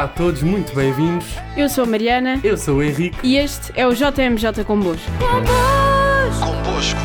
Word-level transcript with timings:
Olá 0.00 0.08
a 0.08 0.14
todos, 0.14 0.42
muito 0.42 0.74
bem-vindos. 0.74 1.26
Eu 1.54 1.68
sou 1.68 1.84
a 1.84 1.86
Mariana 1.86 2.40
Eu 2.42 2.56
sou 2.56 2.78
o 2.78 2.82
Henrique. 2.82 3.18
e 3.22 3.36
este 3.36 3.70
é 3.78 3.86
o 3.86 3.92
JMJ 3.92 4.64
Convosco. 4.66 5.06
Convosco. 6.40 6.98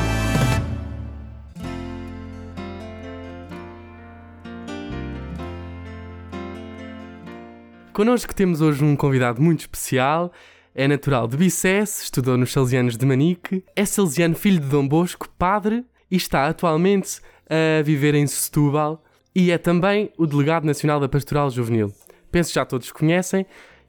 Connosco 7.91 8.34
temos 8.34 8.61
hoje 8.61 8.81
um 8.81 8.95
convidado 8.95 9.41
muito 9.41 9.59
especial. 9.59 10.31
É 10.73 10.88
natural 10.88 11.27
de 11.27 11.35
Bicesse, 11.35 12.05
estudou 12.05 12.38
nos 12.38 12.53
Salesianos 12.53 12.95
de 12.95 13.05
Manique, 13.05 13.62
é 13.75 13.84
salesiano 13.84 14.35
filho 14.35 14.62
de 14.62 14.67
Dom 14.67 14.88
Bosco, 14.88 15.27
padre, 15.38 15.84
e 16.09 16.16
está 16.16 16.48
atualmente 16.48 17.20
a 17.49 17.84
viver 17.84 18.16
em 18.16 18.25
Setúbal 18.25 19.03
e 19.35 19.52
é 19.52 19.57
também 19.57 20.13
o 20.17 20.25
delegado 20.25 20.63
nacional 20.63 20.98
da 20.98 21.09
Pastoral 21.09 21.49
Juvenil. 21.49 21.91
Penso 22.35 22.49
que 22.49 22.55
já 22.55 22.66
todos 22.66 22.91
conhecem 22.91 23.45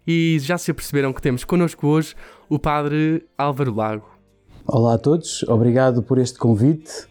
e 0.06 0.38
já 0.38 0.56
se 0.56 0.70
aperceberam 0.70 1.12
que 1.12 1.20
temos 1.20 1.42
connosco 1.42 1.84
hoje 1.84 2.14
o 2.48 2.60
padre 2.60 3.26
Álvaro 3.36 3.74
Lago. 3.74 4.08
Olá 4.64 4.94
a 4.94 4.98
todos, 4.98 5.42
obrigado 5.48 6.00
por 6.00 6.16
este 6.16 6.38
convite, 6.38 7.08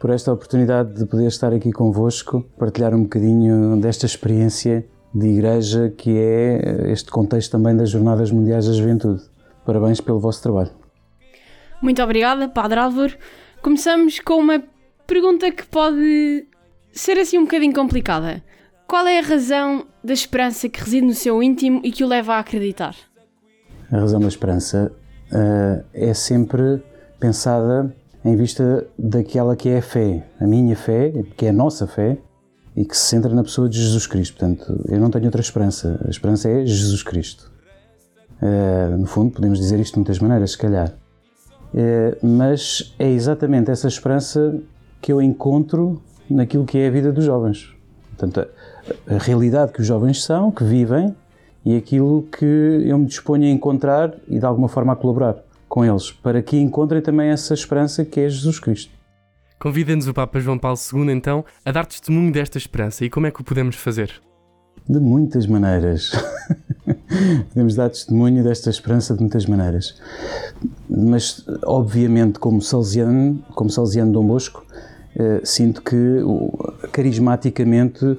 por 0.00 0.08
esta 0.08 0.32
oportunidade 0.32 0.94
de 0.94 1.04
poder 1.04 1.26
estar 1.26 1.52
aqui 1.52 1.70
convosco, 1.72 2.40
partilhar 2.58 2.94
um 2.94 3.02
bocadinho 3.02 3.78
desta 3.78 4.06
experiência 4.06 4.88
de 5.14 5.26
igreja 5.26 5.92
que 5.94 6.16
é 6.16 6.90
este 6.90 7.10
contexto 7.10 7.50
também 7.50 7.76
das 7.76 7.90
Jornadas 7.90 8.30
Mundiais 8.30 8.66
da 8.66 8.72
Juventude. 8.72 9.22
Parabéns 9.66 10.00
pelo 10.00 10.18
vosso 10.18 10.42
trabalho. 10.42 10.70
Muito 11.82 12.02
obrigada, 12.02 12.48
Padre 12.48 12.80
Álvaro. 12.80 13.14
Começamos 13.60 14.20
com 14.20 14.36
uma 14.36 14.64
pergunta 15.06 15.50
que 15.50 15.66
pode 15.66 16.46
ser 16.92 17.18
assim 17.18 17.36
um 17.36 17.44
bocadinho 17.44 17.74
complicada. 17.74 18.42
Qual 18.88 19.06
é 19.06 19.18
a 19.18 19.22
razão 19.22 19.84
da 20.02 20.14
esperança 20.14 20.66
que 20.66 20.80
reside 20.80 21.06
no 21.06 21.12
seu 21.12 21.42
íntimo 21.42 21.82
e 21.84 21.92
que 21.92 22.02
o 22.02 22.08
leva 22.08 22.36
a 22.36 22.38
acreditar? 22.38 22.96
A 23.92 23.98
razão 23.98 24.18
da 24.18 24.28
esperança 24.28 24.90
uh, 25.30 25.84
é 25.92 26.14
sempre 26.14 26.82
pensada 27.20 27.94
em 28.24 28.34
vista 28.34 28.88
daquela 28.98 29.54
que 29.54 29.68
é 29.68 29.76
a 29.76 29.82
fé, 29.82 30.26
a 30.40 30.46
minha 30.46 30.74
fé, 30.74 31.12
que 31.36 31.44
é 31.44 31.50
a 31.50 31.52
nossa 31.52 31.86
fé, 31.86 32.16
e 32.74 32.82
que 32.82 32.96
se 32.96 33.10
centra 33.10 33.34
na 33.34 33.42
pessoa 33.42 33.68
de 33.68 33.78
Jesus 33.78 34.06
Cristo. 34.06 34.38
Portanto, 34.38 34.82
eu 34.88 34.98
não 34.98 35.10
tenho 35.10 35.26
outra 35.26 35.42
esperança. 35.42 36.00
A 36.06 36.08
esperança 36.08 36.48
é 36.48 36.64
Jesus 36.64 37.02
Cristo. 37.02 37.52
Uh, 38.40 38.96
no 38.96 39.06
fundo, 39.06 39.32
podemos 39.32 39.58
dizer 39.58 39.78
isto 39.80 39.92
de 39.92 39.98
muitas 39.98 40.18
maneiras, 40.18 40.52
se 40.52 40.58
calhar. 40.58 40.94
Uh, 41.74 42.26
mas 42.26 42.94
é 42.98 43.10
exatamente 43.10 43.70
essa 43.70 43.86
esperança 43.86 44.58
que 44.98 45.12
eu 45.12 45.20
encontro 45.20 46.02
naquilo 46.30 46.64
que 46.64 46.78
é 46.78 46.88
a 46.88 46.90
vida 46.90 47.12
dos 47.12 47.26
jovens. 47.26 47.76
Portanto, 48.18 48.48
a, 49.06 49.18
realidade 49.18 49.72
que 49.72 49.80
os 49.80 49.86
jovens 49.86 50.22
são, 50.22 50.50
que 50.50 50.64
vivem, 50.64 51.14
e 51.64 51.76
aquilo 51.76 52.26
que 52.36 52.44
eu 52.44 52.98
me 52.98 53.06
disponho 53.06 53.44
a 53.44 53.50
encontrar 53.50 54.14
e 54.28 54.38
de 54.38 54.44
alguma 54.44 54.68
forma 54.68 54.92
a 54.92 54.96
colaborar 54.96 55.36
com 55.68 55.84
eles, 55.84 56.10
para 56.10 56.42
que 56.42 56.56
encontrem 56.56 57.02
também 57.02 57.28
essa 57.28 57.52
esperança 57.52 58.04
que 58.04 58.20
é 58.20 58.28
Jesus 58.28 58.58
Cristo. 58.58 58.90
Convida-nos 59.58 60.06
o 60.06 60.14
Papa 60.14 60.38
João 60.38 60.58
Paulo 60.58 60.78
II, 60.92 61.12
então, 61.12 61.44
a 61.64 61.72
dar 61.72 61.84
testemunho 61.84 62.32
desta 62.32 62.58
esperança. 62.58 63.04
E 63.04 63.10
como 63.10 63.26
é 63.26 63.30
que 63.30 63.40
o 63.40 63.44
podemos 63.44 63.74
fazer? 63.74 64.12
De 64.88 65.00
muitas 65.00 65.46
maneiras. 65.46 66.12
podemos 67.50 67.74
dar 67.74 67.90
testemunho 67.90 68.44
desta 68.44 68.70
esperança 68.70 69.14
de 69.14 69.20
muitas 69.20 69.46
maneiras. 69.46 70.00
Mas, 70.88 71.44
obviamente, 71.66 72.38
como 72.38 72.62
salesiano, 72.62 73.42
como 73.54 73.68
salesiano 73.68 74.12
Dom 74.12 74.26
Bosco, 74.26 74.64
eh, 75.16 75.40
sinto 75.42 75.82
que 75.82 76.22
carismaticamente 76.92 78.16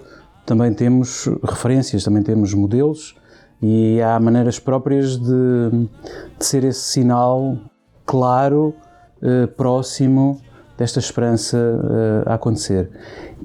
também 0.50 0.74
temos 0.74 1.30
referências, 1.44 2.04
também 2.04 2.24
temos 2.24 2.56
modelos 2.56 3.16
e 3.62 4.02
há 4.02 4.20
maneiras 4.20 4.58
próprias 4.58 5.16
de, 5.16 5.70
de 6.40 6.44
ser 6.44 6.64
esse 6.64 6.82
sinal 6.82 7.56
claro, 8.04 8.74
eh, 9.22 9.46
próximo 9.46 10.42
desta 10.76 10.98
esperança 10.98 11.56
uh, 11.58 12.28
a 12.28 12.34
acontecer. 12.34 12.90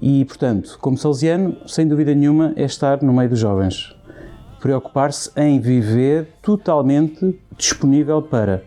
E, 0.00 0.24
portanto, 0.24 0.78
como 0.80 0.96
salesiano, 0.96 1.58
sem 1.66 1.86
dúvida 1.86 2.14
nenhuma, 2.14 2.54
é 2.56 2.62
estar 2.62 3.02
no 3.02 3.12
meio 3.12 3.28
dos 3.28 3.40
jovens. 3.40 3.94
Preocupar-se 4.58 5.30
em 5.36 5.60
viver 5.60 6.28
totalmente 6.40 7.38
disponível 7.58 8.22
para. 8.22 8.64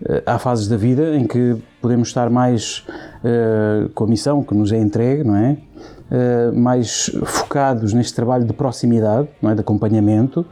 Uh, 0.00 0.22
há 0.24 0.38
fases 0.38 0.68
da 0.68 0.76
vida 0.76 1.16
em 1.16 1.26
que 1.26 1.56
podemos 1.80 2.08
estar 2.08 2.30
mais 2.30 2.86
uh, 3.24 3.88
com 3.88 4.04
a 4.04 4.06
missão 4.06 4.44
que 4.44 4.54
nos 4.54 4.70
é 4.70 4.78
entregue, 4.78 5.24
não 5.24 5.34
é? 5.34 5.56
Mais 6.54 7.10
focados 7.24 7.92
neste 7.92 8.14
trabalho 8.14 8.44
de 8.44 8.52
proximidade, 8.52 9.28
não 9.40 9.50
é? 9.50 9.54
de 9.54 9.60
acompanhamento. 9.60 10.44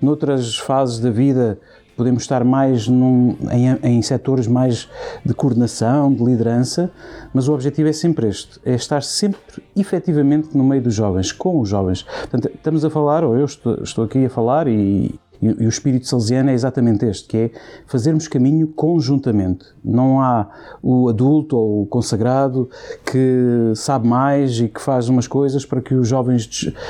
Noutras 0.00 0.58
fases 0.58 0.98
da 0.98 1.10
vida 1.10 1.58
podemos 1.96 2.22
estar 2.22 2.44
mais 2.44 2.88
num, 2.88 3.36
em, 3.50 3.96
em 3.96 4.02
setores 4.02 4.46
mais 4.46 4.88
de 5.24 5.32
coordenação, 5.32 6.12
de 6.12 6.24
liderança, 6.24 6.90
mas 7.32 7.48
o 7.48 7.54
objetivo 7.54 7.88
é 7.88 7.92
sempre 7.92 8.28
este, 8.28 8.60
é 8.64 8.74
estar 8.74 9.02
sempre 9.02 9.62
efetivamente 9.76 10.56
no 10.56 10.64
meio 10.64 10.82
dos 10.82 10.94
jovens, 10.94 11.32
com 11.32 11.60
os 11.60 11.68
jovens. 11.68 12.02
Portanto, 12.02 12.50
estamos 12.54 12.84
a 12.84 12.90
falar, 12.90 13.24
ou 13.24 13.36
eu 13.36 13.44
estou, 13.44 13.82
estou 13.82 14.04
aqui 14.04 14.26
a 14.26 14.30
falar 14.30 14.68
e, 14.68 15.14
e, 15.44 15.66
o 15.66 15.68
espírito 15.68 16.06
salesiano 16.06 16.50
é 16.50 16.54
exatamente 16.54 17.04
este, 17.04 17.28
que 17.28 17.36
é 17.36 17.50
fazermos 17.86 18.26
caminho 18.28 18.68
conjuntamente. 18.68 19.66
Não 19.84 20.20
há 20.20 20.48
o 20.82 21.08
adulto 21.08 21.56
ou 21.56 21.82
o 21.82 21.86
consagrado 21.86 22.68
que 23.04 23.72
sabe 23.74 24.08
mais 24.08 24.58
e 24.60 24.68
que 24.68 24.80
faz 24.80 25.08
umas 25.08 25.26
coisas 25.26 25.66
para 25.66 25.80
que 25.80 25.94
os 25.94 26.08
jovens 26.08 26.48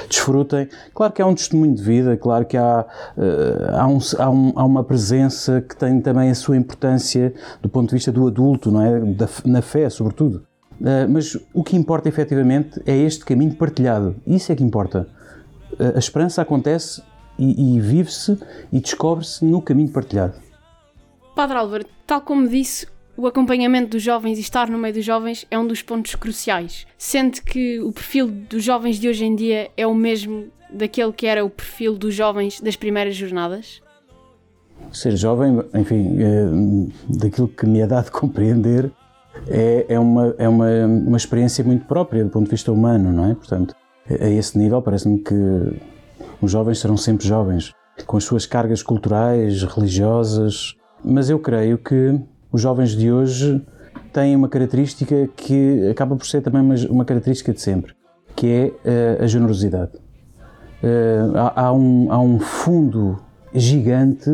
desfrutem. 0.09 0.69
Claro 0.95 1.13
que 1.13 1.21
há 1.21 1.27
um 1.27 1.35
testemunho 1.35 1.75
de 1.75 1.83
vida, 1.83 2.17
claro 2.17 2.45
que 2.45 2.57
há, 2.57 2.87
uh, 3.17 3.77
há, 3.77 3.87
um, 3.87 3.99
há, 4.19 4.31
um, 4.31 4.53
há, 4.55 4.65
uma 4.65 4.85
presença 4.85 5.61
que 5.61 5.77
tem 5.77 6.01
também 6.01 6.31
a 6.31 6.35
sua 6.35 6.57
importância 6.57 7.35
do 7.61 7.69
ponto 7.69 7.89
de 7.89 7.95
vista 7.97 8.13
do 8.13 8.27
adulto, 8.27 8.71
não 8.71 8.83
é? 8.83 9.01
Da, 9.01 9.29
na 9.45 9.63
fé, 9.63 9.89
sobretudo. 9.91 10.45
Uh, 10.81 11.09
mas 11.09 11.37
o 11.53 11.63
que 11.63 11.77
importa 11.77 12.09
efetivamente 12.09 12.81
é 12.85 12.97
este 12.97 13.25
caminho 13.25 13.55
partilhado. 13.55 14.17
Isso 14.27 14.51
é 14.53 14.57
que 14.57 14.65
importa. 14.65 15.07
Uh, 15.73 15.97
a 15.97 15.99
esperança 15.99 16.43
acontece 16.43 17.03
e, 17.39 17.77
e 17.77 17.81
vive-se 17.81 18.39
e 18.73 18.81
descobre-se 18.81 19.45
no 19.45 19.61
caminho 19.61 19.91
partilhado. 19.91 20.35
Padre 21.35 21.57
Álvaro, 21.57 21.85
tal 22.07 22.21
como 22.21 22.49
disse, 22.49 22.87
o 23.17 23.27
acompanhamento 23.27 23.91
dos 23.91 24.03
jovens 24.03 24.39
e 24.39 24.41
estar 24.41 24.69
no 24.69 24.79
meio 24.79 24.95
dos 24.95 25.05
jovens 25.05 25.47
é 25.51 25.59
um 25.59 25.67
dos 25.67 25.83
pontos 25.83 26.15
cruciais. 26.15 26.87
Sente 26.99 27.43
que 27.43 27.81
o 27.81 27.93
perfil 27.93 28.29
dos 28.29 28.63
jovens 28.63 28.99
de 28.99 29.09
hoje 29.09 29.25
em 29.25 29.35
dia 29.35 29.71
é 29.77 29.87
o 29.87 29.95
mesmo 29.95 30.47
daquele 30.73 31.13
que 31.13 31.27
era 31.27 31.45
o 31.45 31.51
perfil 31.51 31.97
dos 31.97 32.15
jovens 32.15 32.61
das 32.61 32.77
primeiras 32.77 33.15
jornadas? 33.15 33.81
Ser 34.93 35.17
jovem, 35.17 35.63
enfim, 35.75 36.17
é, 36.19 37.17
daquilo 37.17 37.49
que 37.49 37.67
me 37.67 37.81
é 37.81 37.87
dado 37.87 38.11
compreender, 38.13 38.91
é, 39.49 39.87
é, 39.89 39.99
uma, 39.99 40.35
é 40.39 40.49
uma, 40.49 40.69
uma 40.87 41.17
experiência 41.17 41.63
muito 41.65 41.87
própria 41.87 42.25
do 42.25 42.31
ponto 42.31 42.45
de 42.45 42.51
vista 42.51 42.73
humano, 42.73 43.13
não 43.13 43.31
é? 43.31 43.35
Portanto, 43.35 43.75
a 44.09 44.29
esse 44.29 44.59
nível 44.59 44.83
parece-me 44.83 45.19
que 45.19 45.35
os 46.45 46.53
jovens 46.53 46.79
serão 46.79 46.97
sempre 46.97 47.27
jovens, 47.27 47.73
com 48.07 48.17
as 48.17 48.25
suas 48.25 48.47
cargas 48.47 48.83
culturais, 48.83 49.63
religiosas, 49.63 50.75
mas 51.05 51.31
eu 51.31 51.39
creio 51.39 51.79
que 51.79 52.19
os 52.53 52.61
jovens 52.61 52.91
de 52.97 53.11
hoje 53.11 53.61
têm 54.13 54.37
uma 54.37 54.49
característica 54.49 55.29
que 55.37 55.89
acaba 55.91 56.17
por 56.17 56.27
ser 56.27 56.41
também 56.41 56.61
uma, 56.61 56.75
uma 56.89 57.05
característica 57.05 57.53
de 57.53 57.61
sempre, 57.61 57.95
que 58.37 58.47
é 58.47 59.19
uh, 59.21 59.25
a 59.25 59.27
generosidade. 59.27 59.93
Uh, 60.83 61.37
há, 61.37 61.63
há, 61.67 61.73
um, 61.73 62.13
há 62.13 62.21
um 62.21 62.39
fundo 62.39 63.19
gigante 63.53 64.31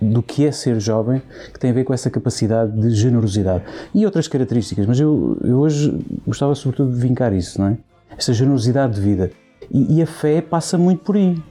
do 0.00 0.22
que 0.22 0.44
é 0.46 0.52
ser 0.52 0.78
jovem 0.80 1.22
que 1.52 1.58
tem 1.58 1.70
a 1.70 1.72
ver 1.72 1.84
com 1.84 1.94
essa 1.94 2.10
capacidade 2.10 2.78
de 2.78 2.90
generosidade 2.90 3.64
e 3.94 4.04
outras 4.04 4.28
características, 4.28 4.84
mas 4.86 5.00
eu, 5.00 5.38
eu 5.42 5.58
hoje 5.58 5.98
gostava 6.26 6.54
sobretudo 6.54 6.92
de 6.92 7.00
vincar 7.00 7.32
isso, 7.32 7.60
não 7.60 7.68
é? 7.68 7.78
Esta 8.16 8.32
generosidade 8.32 8.94
de 8.94 9.00
vida. 9.00 9.30
E, 9.70 9.98
e 9.98 10.02
a 10.02 10.06
fé 10.06 10.40
passa 10.40 10.76
muito 10.76 11.02
por 11.02 11.16
aí. 11.16 11.42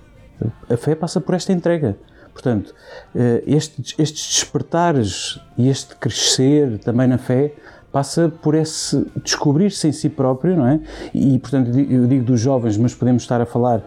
A 0.69 0.77
fé 0.77 0.95
passa 0.95 1.21
por 1.21 1.35
esta 1.35 1.53
entrega. 1.53 1.97
Portanto, 2.33 2.73
eh, 3.13 3.43
estes, 3.45 3.93
estes 3.97 4.35
despertares 4.35 5.39
e 5.57 5.69
este 5.69 5.95
crescer 5.95 6.79
também 6.79 7.07
na 7.07 7.17
fé 7.17 7.53
passa 7.91 8.29
por 8.41 8.55
esse 8.55 9.05
descobrir-se 9.23 9.87
em 9.87 9.91
si 9.91 10.09
próprio, 10.09 10.55
não 10.55 10.65
é? 10.65 10.79
E, 11.13 11.37
portanto, 11.39 11.77
eu 11.77 12.07
digo 12.07 12.23
dos 12.23 12.39
jovens, 12.39 12.77
mas 12.77 12.95
podemos 12.95 13.23
estar 13.23 13.41
a 13.41 13.45
falar 13.45 13.83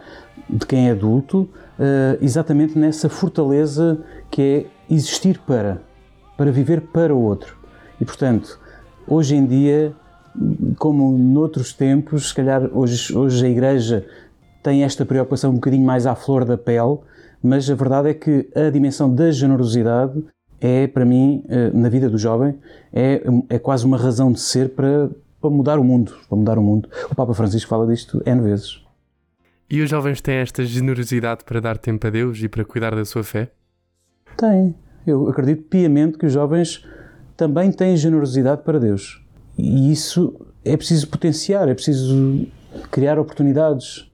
de 0.49 0.67
quem 0.67 0.89
é 0.89 0.93
adulto, 0.93 1.49
eh, 1.79 2.19
exatamente 2.21 2.79
nessa 2.79 3.09
fortaleza 3.09 3.99
que 4.31 4.43
é 4.43 4.95
existir 4.95 5.39
para, 5.47 5.81
para 6.37 6.53
viver 6.53 6.83
para 6.83 7.15
o 7.15 7.21
outro. 7.23 7.57
E, 7.99 8.05
portanto, 8.05 8.61
hoje 9.09 9.35
em 9.37 9.47
dia 9.47 9.95
como 10.79 11.17
noutros 11.17 11.73
tempos, 11.73 12.29
se 12.29 12.35
calhar 12.35 12.69
hoje, 12.73 13.17
hoje 13.17 13.47
a 13.47 13.49
Igreja 13.49 14.07
tem 14.63 14.83
esta 14.83 15.05
preocupação 15.05 15.51
um 15.51 15.55
bocadinho 15.55 15.85
mais 15.85 16.07
à 16.07 16.15
flor 16.15 16.45
da 16.45 16.57
pele, 16.57 16.99
mas 17.43 17.69
a 17.69 17.75
verdade 17.75 18.09
é 18.09 18.15
que 18.15 18.49
a 18.55 18.71
dimensão 18.71 19.15
da 19.15 19.31
generosidade 19.31 20.25
é, 20.61 20.87
para 20.87 21.05
mim, 21.05 21.45
eh, 21.49 21.71
na 21.75 21.91
vida 21.91 22.09
do 22.09 22.17
jovem, 22.17 22.59
é, 22.91 23.23
é 23.51 23.59
quase 23.59 23.85
uma 23.85 23.99
razão 23.99 24.33
de 24.33 24.41
ser 24.41 24.71
para, 24.71 25.11
para 25.39 25.51
mudar 25.51 25.79
o 25.79 25.85
mundo, 25.85 26.15
para 26.27 26.39
mudar 26.39 26.59
o 26.59 26.63
mundo. 26.63 26.89
O 27.11 27.15
Papa 27.15 27.35
Francisco 27.35 27.69
fala 27.69 27.87
disto 27.87 28.23
N 28.25 28.41
vezes. 28.41 28.83
E 29.69 29.83
os 29.83 29.91
jovens 29.91 30.23
têm 30.23 30.37
esta 30.37 30.65
generosidade 30.65 31.45
para 31.45 31.61
dar 31.61 31.77
tempo 31.77 32.07
a 32.07 32.11
Deus 32.11 32.43
e 32.43 32.49
para 32.49 32.65
cuidar 32.65 32.95
da 32.95 33.05
sua 33.05 33.23
fé? 33.23 33.51
Tem. 34.39 34.75
Eu 35.07 35.29
acredito 35.29 35.65
piamente 35.65 36.17
que 36.17 36.25
os 36.25 36.33
jovens 36.33 36.83
também 37.37 37.71
têm 37.71 37.97
generosidade 37.97 38.63
para 38.63 38.79
Deus. 38.79 39.24
E 39.57 39.93
isso 39.93 40.35
é 40.65 40.77
preciso 40.77 41.09
potenciar, 41.09 41.69
é 41.69 41.75
preciso 41.75 42.47
criar 42.91 43.19
oportunidades, 43.19 44.11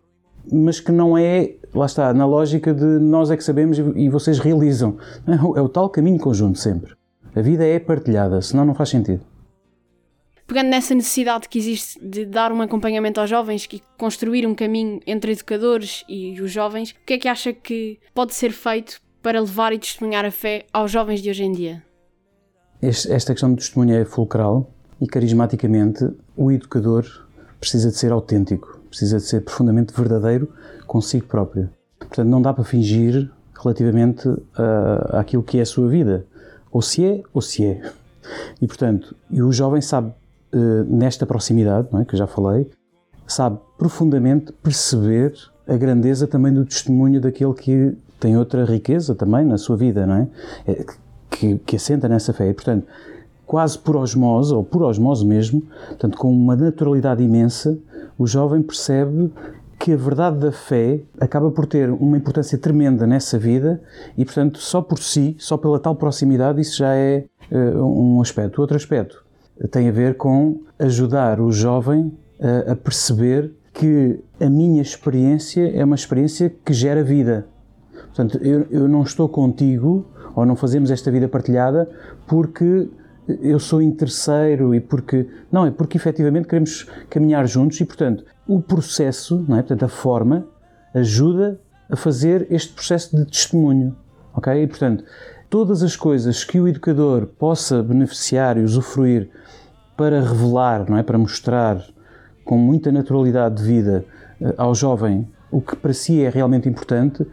mas 0.51 0.81
que 0.81 0.93
não 0.93 1.17
é, 1.17 1.55
lá 1.75 1.87
está, 1.87 2.13
na 2.13 2.27
lógica 2.27 2.75
de 2.75 2.85
nós 2.85 3.31
é 3.31 3.37
que 3.37 3.45
sabemos 3.45 3.79
e 3.79 4.09
vocês 4.09 4.39
realizam. 4.39 4.99
É 5.57 5.61
o 5.61 5.69
tal 5.69 5.89
caminho 5.89 6.19
conjunto 6.19 6.59
sempre. 6.59 6.95
A 7.35 7.41
vida 7.41 7.65
é 7.65 7.79
partilhada, 7.79 8.43
senão 8.43 8.65
não 8.65 8.75
faz 8.75 8.89
sentido. 8.89 9.25
Pegando 10.47 10.69
nessa 10.71 10.97
necessidade 10.97 11.49
que 11.49 11.61
existe 11.61 11.97
de 12.05 12.27
dar 12.27 12.51
um 12.51 12.61
acompanhamento 12.61 13.21
aos 13.21 13.31
jovens 13.31 13.69
e 13.73 13.81
construir 13.97 14.45
um 14.49 14.55
caminho 14.55 14.99
entre 15.07 15.31
educadores 15.31 16.05
e 16.09 16.41
os 16.41 16.51
jovens, 16.51 16.91
o 16.91 16.95
que 17.07 17.13
é 17.13 17.19
que 17.19 17.29
acha 17.29 17.53
que 17.53 18.01
pode 18.13 18.35
ser 18.35 18.51
feito 18.51 19.01
para 19.23 19.39
levar 19.39 19.73
e 19.73 19.79
testemunhar 19.79 20.25
a 20.25 20.31
fé 20.33 20.67
aos 20.73 20.91
jovens 20.91 21.23
de 21.23 21.31
hoje 21.31 21.45
em 21.45 21.53
dia? 21.53 21.85
Esta 22.83 23.33
questão 23.33 23.55
do 23.55 23.59
testemunho 23.59 23.95
é 23.95 24.05
fulcral 24.05 24.75
e, 25.01 25.07
carismaticamente, 25.07 26.09
o 26.37 26.51
educador 26.51 27.05
precisa 27.59 27.91
de 27.91 27.97
ser 27.97 28.13
autêntico, 28.13 28.81
precisa 28.89 29.19
de 29.19 29.25
ser 29.25 29.43
profundamente 29.43 29.95
verdadeiro 29.95 30.49
consigo 30.87 31.27
próprio. 31.27 31.71
Portanto, 31.99 32.29
não 32.29 32.43
dá 32.43 32.53
para 32.53 32.65
fingir 32.65 33.31
relativamente 33.63 34.29
uh, 34.29 34.41
àquilo 35.13 35.43
que 35.43 35.59
é 35.59 35.63
a 35.63 35.67
sua 35.67 35.89
vida. 35.89 36.27
Ou 36.73 36.83
se 36.83 37.05
é, 37.05 37.23
ou 37.33 37.41
se 37.41 37.65
é. 37.65 37.83
E, 38.61 38.67
portanto, 38.67 39.15
o 39.31 39.53
jovem 39.53 39.81
sabe, 39.81 40.13
uh, 40.53 40.85
nesta 40.85 41.27
proximidade, 41.27 41.89
é, 41.95 42.05
que 42.05 42.15
eu 42.15 42.19
já 42.19 42.27
falei, 42.27 42.71
sabe 43.27 43.59
profundamente 43.79 44.53
perceber 44.53 45.35
a 45.67 45.77
grandeza 45.77 46.27
também 46.27 46.53
do 46.53 46.65
testemunho 46.65 47.21
daquele 47.21 47.55
que 47.55 47.97
tem 48.19 48.37
outra 48.37 48.65
riqueza 48.65 49.15
também 49.15 49.45
na 49.45 49.57
sua 49.57 49.77
vida, 49.77 50.07
não 50.07 50.15
é? 50.15 50.29
é 50.67 50.85
que, 51.31 51.59
que 51.59 51.77
assenta 51.77 52.09
nessa 52.09 52.33
fé. 52.33 52.51
E, 52.51 52.55
portanto, 52.55 52.87
quase 53.51 53.77
por 53.77 53.97
osmose, 53.97 54.55
ou 54.55 54.63
por 54.63 54.81
osmose 54.85 55.27
mesmo, 55.27 55.61
portanto, 55.89 56.17
com 56.17 56.33
uma 56.33 56.55
naturalidade 56.55 57.21
imensa, 57.21 57.77
o 58.17 58.25
jovem 58.25 58.63
percebe 58.63 59.29
que 59.77 59.93
a 59.93 59.97
verdade 59.97 60.39
da 60.39 60.53
fé 60.53 61.01
acaba 61.21 61.51
por 61.51 61.67
ter 61.67 61.91
uma 61.91 62.17
importância 62.17 62.57
tremenda 62.57 63.09
nessa 63.09 63.37
vida 63.37 63.83
e, 64.17 64.25
portanto, 64.25 64.61
só 64.61 64.81
por 64.81 65.01
si, 65.01 65.35
só 65.37 65.57
pela 65.57 65.81
tal 65.81 65.97
proximidade, 65.97 66.61
isso 66.61 66.77
já 66.77 66.95
é 66.95 67.25
uh, 67.51 67.83
um 67.83 68.21
aspecto. 68.21 68.61
Outro 68.61 68.77
aspecto 68.77 69.25
tem 69.73 69.89
a 69.89 69.93
ver 69.93 70.17
com 70.17 70.61
ajudar 70.79 71.41
o 71.41 71.51
jovem 71.51 72.17
a, 72.41 72.71
a 72.71 72.77
perceber 72.77 73.51
que 73.75 74.21
a 74.41 74.49
minha 74.49 74.81
experiência 74.81 75.73
é 75.75 75.85
uma 75.85 75.97
experiência 75.97 76.55
que 76.65 76.73
gera 76.73 77.03
vida. 77.03 77.49
Portanto, 78.15 78.39
eu, 78.45 78.69
eu 78.71 78.87
não 78.87 79.03
estou 79.03 79.29
contigo 79.29 80.07
ou 80.37 80.47
não 80.47 80.55
fazemos 80.55 80.89
esta 80.93 81.11
vida 81.11 81.27
partilhada 81.27 81.91
porque 82.29 82.89
eu 83.43 83.59
sou 83.59 83.81
interesseiro 83.81 84.75
e 84.75 84.81
porque. 84.81 85.29
Não, 85.51 85.67
é 85.67 85.71
porque 85.71 85.97
efetivamente 85.97 86.49
queremos 86.49 86.87
caminhar 87.09 87.47
juntos 87.47 87.81
e, 87.81 87.85
portanto, 87.85 88.25
o 88.47 88.61
processo, 88.61 89.45
não 89.49 89.57
é? 89.57 89.63
portanto, 89.63 89.85
a 89.85 89.89
forma, 89.89 90.47
ajuda 90.95 91.61
a 91.89 91.97
fazer 91.97 92.47
este 92.51 92.73
processo 92.73 93.17
de 93.17 93.25
testemunho. 93.27 93.97
Ok? 94.35 94.63
E, 94.63 94.67
portanto, 94.67 95.05
todas 95.49 95.83
as 95.83 95.97
coisas 95.97 96.45
que 96.45 96.61
o 96.61 96.69
educador 96.69 97.27
possa 97.27 97.83
beneficiar 97.83 98.57
e 98.57 98.63
usufruir 98.63 99.29
para 99.97 100.21
revelar, 100.21 100.89
não 100.89 100.97
é? 100.97 101.03
para 101.03 101.19
mostrar 101.19 101.85
com 102.45 102.57
muita 102.57 102.91
naturalidade 102.91 103.57
de 103.57 103.63
vida 103.63 104.05
eh, 104.41 104.55
ao 104.57 104.75
jovem 104.75 105.29
o 105.51 105.61
que 105.61 105.77
para 105.77 105.93
si 105.93 106.23
é 106.23 106.31
realmente 106.31 106.69
importante, 106.69 107.27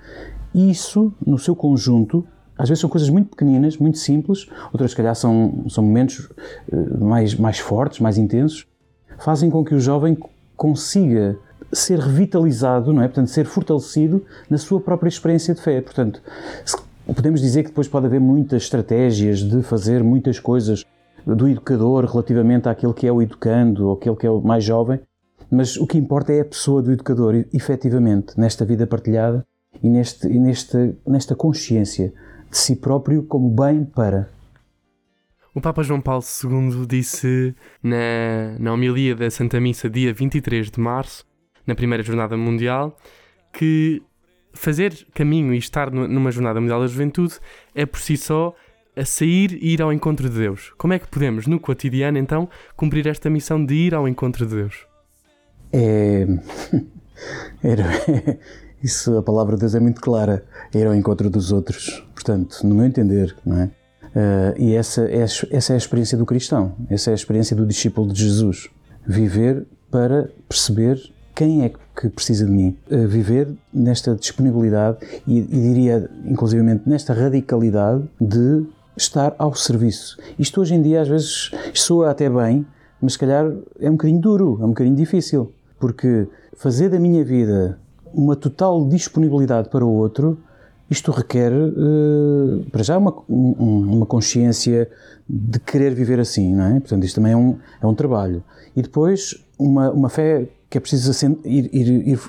isso, 0.53 1.13
no 1.25 1.37
seu 1.37 1.55
conjunto, 1.55 2.25
às 2.57 2.69
vezes 2.69 2.81
são 2.81 2.89
coisas 2.89 3.09
muito 3.09 3.29
pequeninas, 3.29 3.77
muito 3.77 3.97
simples, 3.97 4.47
outras, 4.71 4.91
se 4.91 4.97
calhar, 4.97 5.15
são, 5.15 5.65
são 5.69 5.83
momentos 5.83 6.29
uh, 6.71 7.03
mais, 7.03 7.35
mais 7.35 7.59
fortes, 7.59 7.99
mais 7.99 8.17
intensos, 8.17 8.65
fazem 9.19 9.49
com 9.49 9.63
que 9.63 9.75
o 9.75 9.79
jovem 9.79 10.17
consiga 10.55 11.37
ser 11.71 11.99
revitalizado, 11.99 12.93
não 12.93 13.01
é? 13.01 13.07
Portanto, 13.07 13.27
ser 13.27 13.45
fortalecido 13.45 14.23
na 14.49 14.57
sua 14.57 14.79
própria 14.79 15.09
experiência 15.09 15.53
de 15.53 15.61
fé. 15.61 15.81
Portanto, 15.81 16.21
podemos 17.13 17.41
dizer 17.41 17.63
que 17.63 17.69
depois 17.69 17.87
pode 17.87 18.05
haver 18.05 18.19
muitas 18.19 18.63
estratégias 18.63 19.39
de 19.39 19.61
fazer 19.61 20.03
muitas 20.03 20.39
coisas 20.39 20.85
do 21.25 21.47
educador 21.47 22.05
relativamente 22.05 22.69
àquele 22.69 22.93
que 22.93 23.05
é 23.05 23.11
o 23.11 23.21
educando 23.21 23.87
ou 23.87 23.93
aquele 23.93 24.15
que 24.15 24.25
é 24.25 24.29
o 24.29 24.39
mais 24.41 24.63
jovem, 24.63 24.99
mas 25.51 25.77
o 25.77 25.85
que 25.85 25.97
importa 25.97 26.31
é 26.31 26.41
a 26.41 26.45
pessoa 26.45 26.81
do 26.81 26.91
educador, 26.91 27.45
efetivamente, 27.53 28.37
nesta 28.39 28.65
vida 28.65 28.87
partilhada 28.87 29.45
e, 29.83 29.89
neste, 29.89 30.27
e 30.27 30.39
nesta, 30.39 30.95
nesta 31.05 31.35
consciência 31.35 32.13
de 32.57 32.63
si 32.63 32.75
próprio 32.75 33.23
como 33.23 33.49
bem 33.49 33.85
para. 33.85 34.27
O 35.53 35.61
Papa 35.61 35.83
João 35.83 36.01
Paulo 36.01 36.23
II 36.43 36.87
disse 36.87 37.55
na, 37.83 38.57
na 38.59 38.73
homilia 38.73 39.15
da 39.15 39.29
Santa 39.29 39.59
Missa, 39.59 39.87
dia 39.87 40.11
23 40.11 40.71
de 40.71 40.79
março, 40.79 41.23
na 41.67 41.75
primeira 41.75 42.03
Jornada 42.03 42.35
Mundial, 42.35 42.97
que 43.53 44.01
fazer 44.53 45.05
caminho 45.13 45.53
e 45.53 45.57
estar 45.57 45.91
numa 45.91 46.31
Jornada 46.31 46.59
Mundial 46.59 46.81
da 46.81 46.87
Juventude 46.87 47.35
é 47.75 47.85
por 47.85 47.99
si 47.99 48.17
só 48.17 48.55
a 48.95 49.05
sair 49.05 49.53
e 49.61 49.73
ir 49.73 49.81
ao 49.81 49.93
encontro 49.93 50.27
de 50.27 50.37
Deus. 50.37 50.73
Como 50.77 50.93
é 50.93 50.99
que 50.99 51.07
podemos, 51.07 51.45
no 51.45 51.59
cotidiano, 51.59 52.17
então, 52.17 52.49
cumprir 52.75 53.05
esta 53.05 53.29
missão 53.29 53.63
de 53.63 53.75
ir 53.75 53.93
ao 53.93 54.07
encontro 54.07 54.47
de 54.47 54.55
Deus? 54.55 54.87
É. 55.71 56.25
Isso, 58.81 59.15
a 59.15 59.21
palavra 59.21 59.55
de 59.55 59.61
Deus 59.61 59.75
é 59.75 59.79
muito 59.79 60.01
clara, 60.01 60.43
é 60.73 60.79
ir 60.79 60.87
ao 60.87 60.95
encontro 60.95 61.29
dos 61.29 61.51
outros. 61.51 62.06
Portanto, 62.17 62.61
no 62.63 62.73
meu 62.73 62.85
entender, 62.85 63.35
não 63.45 63.59
é? 63.59 63.65
Uh, 63.65 63.69
e 64.57 64.73
essa 64.73 65.03
é, 65.03 65.19
essa 65.19 65.73
é 65.73 65.75
a 65.75 65.77
experiência 65.77 66.17
do 66.17 66.25
cristão, 66.25 66.73
essa 66.89 67.11
é 67.11 67.13
a 67.13 67.15
experiência 67.15 67.55
do 67.55 67.63
discípulo 67.63 68.11
de 68.11 68.23
Jesus. 68.23 68.69
Viver 69.05 69.67
para 69.91 70.27
perceber 70.49 70.99
quem 71.35 71.63
é 71.63 71.71
que 71.95 72.09
precisa 72.09 72.43
de 72.43 72.51
mim. 72.51 72.75
Uh, 72.89 73.07
viver 73.07 73.53
nesta 73.71 74.15
disponibilidade 74.15 74.97
e, 75.27 75.37
e 75.37 75.43
diria, 75.43 76.09
inclusivamente, 76.25 76.89
nesta 76.89 77.13
radicalidade 77.13 78.09
de 78.19 78.65
estar 78.97 79.35
ao 79.37 79.53
serviço. 79.53 80.17
Isto 80.39 80.61
hoje 80.61 80.73
em 80.73 80.81
dia, 80.81 81.03
às 81.03 81.07
vezes, 81.07 81.51
soa 81.71 82.09
até 82.09 82.27
bem, 82.27 82.65
mas 82.99 83.13
se 83.13 83.19
calhar 83.19 83.45
é 83.79 83.87
um 83.87 83.93
bocadinho 83.93 84.19
duro, 84.19 84.57
é 84.59 84.65
um 84.65 84.69
bocadinho 84.69 84.95
difícil, 84.95 85.53
porque 85.79 86.27
fazer 86.55 86.89
da 86.89 86.99
minha 86.99 87.23
vida 87.23 87.77
uma 88.11 88.35
total 88.35 88.87
disponibilidade 88.87 89.69
para 89.69 89.85
o 89.85 89.91
outro, 89.91 90.39
isto 90.89 91.11
requer, 91.11 91.51
uh, 91.51 92.65
para 92.71 92.83
já, 92.83 92.97
uma, 92.97 93.13
um, 93.29 93.95
uma 93.97 94.05
consciência 94.05 94.89
de 95.27 95.59
querer 95.59 95.93
viver 95.93 96.19
assim, 96.19 96.55
não 96.55 96.65
é? 96.65 96.79
Portanto, 96.79 97.03
isto 97.03 97.15
também 97.15 97.33
é 97.33 97.37
um, 97.37 97.57
é 97.81 97.85
um 97.85 97.93
trabalho. 97.93 98.43
E 98.75 98.81
depois, 98.81 99.35
uma, 99.59 99.91
uma 99.91 100.09
fé 100.09 100.47
que 100.69 100.77
é 100.77 100.81
preciso 100.81 101.11
ir, 101.45 101.69
ir, 101.73 102.09
ir, 102.09 102.19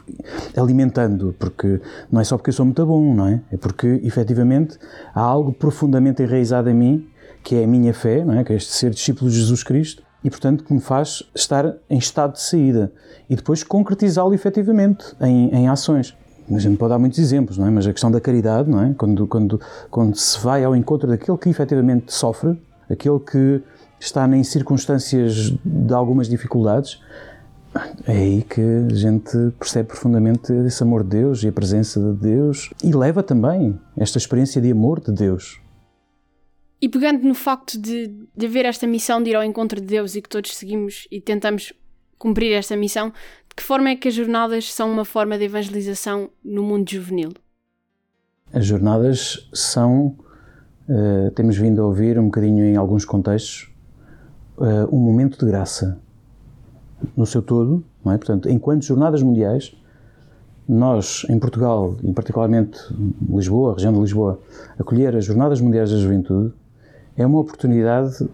alimentando, 0.56 1.34
porque 1.38 1.80
não 2.10 2.20
é 2.20 2.24
só 2.24 2.36
porque 2.36 2.50
eu 2.50 2.54
sou 2.54 2.64
muito 2.64 2.84
bom, 2.84 3.14
não 3.14 3.26
é? 3.26 3.40
É 3.52 3.56
porque, 3.56 4.00
efetivamente, 4.04 4.78
há 5.14 5.20
algo 5.20 5.52
profundamente 5.52 6.22
enraizado 6.22 6.68
em 6.70 6.74
mim, 6.74 7.08
que 7.42 7.56
é 7.56 7.64
a 7.64 7.66
minha 7.66 7.94
fé, 7.94 8.24
não 8.24 8.34
é? 8.34 8.44
Que 8.44 8.52
é 8.52 8.56
este 8.56 8.72
ser 8.72 8.90
discípulo 8.90 9.30
de 9.30 9.36
Jesus 9.36 9.62
Cristo, 9.62 10.02
e, 10.22 10.30
portanto, 10.30 10.64
que 10.64 10.72
me 10.72 10.80
faz 10.80 11.22
estar 11.34 11.76
em 11.88 11.98
estado 11.98 12.32
de 12.32 12.42
saída 12.42 12.92
e 13.30 13.36
depois 13.36 13.62
concretizá-lo 13.62 14.34
efetivamente 14.34 15.14
em, 15.20 15.54
em 15.54 15.68
ações. 15.68 16.16
A 16.50 16.58
gente 16.58 16.76
pode 16.78 16.90
dar 16.90 16.98
muitos 16.98 17.18
exemplos, 17.18 17.58
não 17.58 17.66
é? 17.66 17.70
Mas 17.70 17.86
a 17.86 17.92
questão 17.92 18.10
da 18.10 18.20
caridade, 18.20 18.70
não 18.70 18.82
é? 18.82 18.94
Quando, 18.94 19.26
quando, 19.26 19.60
quando 19.90 20.16
se 20.16 20.38
vai 20.40 20.64
ao 20.64 20.74
encontro 20.74 21.08
daquele 21.08 21.36
que 21.36 21.48
efetivamente 21.48 22.12
sofre, 22.12 22.56
aquele 22.88 23.18
que 23.20 23.62
está 24.00 24.26
em 24.28 24.42
circunstâncias 24.42 25.52
de 25.64 25.92
algumas 25.92 26.28
dificuldades, 26.28 27.00
é 28.06 28.12
aí 28.12 28.42
que 28.42 28.60
a 28.60 28.94
gente 28.94 29.30
percebe 29.58 29.88
profundamente 29.88 30.52
esse 30.52 30.82
amor 30.82 31.02
de 31.02 31.10
Deus 31.10 31.42
e 31.42 31.48
a 31.48 31.52
presença 31.52 32.00
de 32.00 32.12
Deus 32.14 32.70
e 32.82 32.92
leva 32.92 33.22
também 33.22 33.78
esta 33.96 34.18
experiência 34.18 34.60
de 34.60 34.70
amor 34.70 35.00
de 35.00 35.12
Deus. 35.12 35.60
E 36.80 36.88
pegando 36.88 37.26
no 37.26 37.34
facto 37.34 37.78
de, 37.78 38.14
de 38.36 38.46
haver 38.46 38.64
esta 38.64 38.86
missão 38.86 39.22
de 39.22 39.30
ir 39.30 39.34
ao 39.34 39.44
encontro 39.44 39.80
de 39.80 39.86
Deus 39.86 40.14
e 40.14 40.22
que 40.22 40.28
todos 40.28 40.56
seguimos 40.56 41.06
e 41.10 41.20
tentamos 41.20 41.72
cumprir 42.16 42.52
esta 42.52 42.76
missão, 42.76 43.12
que 43.58 43.62
forma 43.64 43.90
é 43.90 43.96
que 43.96 44.06
as 44.06 44.14
jornadas 44.14 44.72
são 44.72 44.88
uma 44.88 45.04
forma 45.04 45.36
de 45.36 45.44
evangelização 45.44 46.30
no 46.44 46.62
mundo 46.62 46.88
juvenil? 46.88 47.32
As 48.52 48.64
jornadas 48.64 49.50
são, 49.52 50.16
uh, 50.88 51.32
temos 51.34 51.56
vindo 51.56 51.82
a 51.82 51.86
ouvir 51.86 52.20
um 52.20 52.26
bocadinho 52.26 52.64
em 52.64 52.76
alguns 52.76 53.04
contextos, 53.04 53.68
uh, 54.58 54.94
um 54.94 55.00
momento 55.00 55.44
de 55.44 55.46
graça 55.50 55.98
no 57.16 57.26
seu 57.26 57.42
todo, 57.42 57.84
não 58.04 58.12
é? 58.12 58.16
Portanto, 58.16 58.48
enquanto 58.48 58.84
jornadas 58.84 59.24
mundiais, 59.24 59.74
nós, 60.68 61.26
em 61.28 61.36
Portugal, 61.36 61.96
e 62.04 62.12
particularmente 62.12 62.78
Lisboa, 63.28 63.74
região 63.74 63.92
de 63.92 63.98
Lisboa, 63.98 64.40
acolher 64.78 65.16
as 65.16 65.24
Jornadas 65.24 65.60
Mundiais 65.60 65.90
da 65.90 65.96
Juventude, 65.96 66.54
é 67.16 67.26
uma 67.26 67.40
oportunidade 67.40 68.24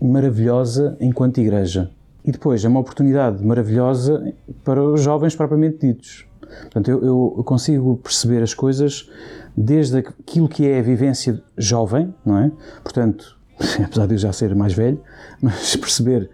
maravilhosa 0.00 0.96
enquanto 1.00 1.38
igreja. 1.38 1.90
E 2.26 2.32
depois 2.32 2.64
é 2.64 2.68
uma 2.68 2.80
oportunidade 2.80 3.44
maravilhosa 3.44 4.34
para 4.64 4.82
os 4.82 5.00
jovens 5.00 5.36
propriamente 5.36 5.86
ditos. 5.86 6.26
Portanto, 6.40 6.90
eu, 6.90 7.34
eu 7.36 7.44
consigo 7.44 7.96
perceber 7.96 8.42
as 8.42 8.52
coisas 8.52 9.08
desde 9.56 9.98
aquilo 9.98 10.48
que 10.48 10.66
é 10.66 10.78
a 10.78 10.82
vivência 10.82 11.42
jovem, 11.56 12.12
não 12.24 12.38
é? 12.38 12.50
Portanto, 12.82 13.38
apesar 13.82 14.06
de 14.06 14.14
eu 14.14 14.18
já 14.18 14.32
ser 14.32 14.54
mais 14.54 14.74
velho, 14.74 15.00
mas 15.40 15.76
perceber 15.76 16.28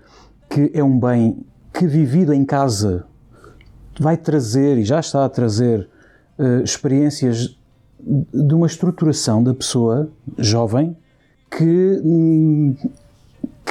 que 0.48 0.70
é 0.74 0.82
um 0.82 0.98
bem 0.98 1.44
que 1.72 1.86
vivido 1.86 2.32
em 2.32 2.44
casa 2.44 3.06
vai 3.98 4.16
trazer 4.16 4.78
e 4.78 4.84
já 4.84 5.00
está 5.00 5.24
a 5.24 5.28
trazer 5.28 5.88
uh, 6.38 6.62
experiências 6.62 7.56
de 8.00 8.54
uma 8.54 8.66
estruturação 8.66 9.42
da 9.42 9.54
pessoa 9.54 10.10
jovem 10.36 10.96
que, 11.50 12.00
hum, 12.04 12.74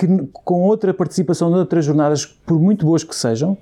que 0.02 0.28
com 0.34 0.64
outra 0.64 0.94
participação 0.94 1.52
de 1.52 1.58
outras 1.58 1.86
jornadas, 1.86 2.26
por 2.26 2.60
muito 2.60 2.86
boas 2.86 3.04
que 3.04 3.16
sejam, 3.16 3.56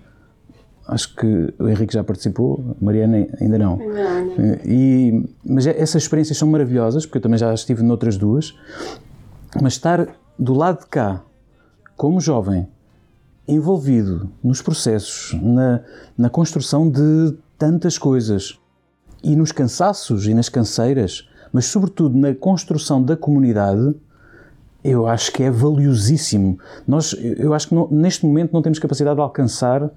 acho 0.88 1.13
que 1.13 1.53
o 1.60 1.67
Henrique 1.67 1.93
já 1.93 2.03
participou, 2.03 2.63
a 2.79 2.86
Mariana 2.86 3.27
ainda 3.41 3.58
não. 3.58 3.75
Não, 3.75 4.25
não. 4.25 4.55
E, 4.63 5.29
mas 5.43 5.67
é, 5.67 5.77
essas 5.77 6.03
experiências 6.03 6.38
são 6.38 6.48
maravilhosas, 6.48 7.05
porque 7.05 7.17
eu 7.17 7.22
também 7.22 7.38
já 7.38 7.53
estive 7.53 7.84
noutras 7.84 8.17
duas, 8.17 8.55
mas 9.62 9.74
estar 9.74 10.08
do 10.38 10.53
lado 10.53 10.79
de 10.79 10.88
cá, 10.88 11.22
como 11.98 12.22
jovem, 12.22 12.69
envolvido 13.46 14.29
nos 14.41 14.62
processos, 14.62 15.38
na, 15.41 15.81
na 16.17 16.29
construção 16.29 16.89
de 16.89 17.36
tantas 17.58 17.98
coisas, 17.98 18.58
e 19.22 19.36
nos 19.36 19.51
cansaços 19.51 20.25
e 20.25 20.34
nas 20.34 20.48
canseiras, 20.48 21.27
mas 21.51 21.65
sobretudo 21.65 22.17
na 22.17 22.34
construção 22.34 23.03
da 23.03 23.17
comunidade, 23.17 23.93
eu 24.84 25.08
acho 25.08 25.32
que 25.32 25.44
é 25.44 25.52
valiosíssimo. 25.52 26.58
Nós, 26.88 27.14
eu 27.38 27.54
acho 27.54 27.70
que 27.70 27.76
não, 27.76 27.88
neste 27.92 28.26
momento 28.26 28.54
não 28.54 28.62
temos 28.62 28.80
capacidade 28.80 29.16
de 29.16 29.22
alcançar 29.22 29.90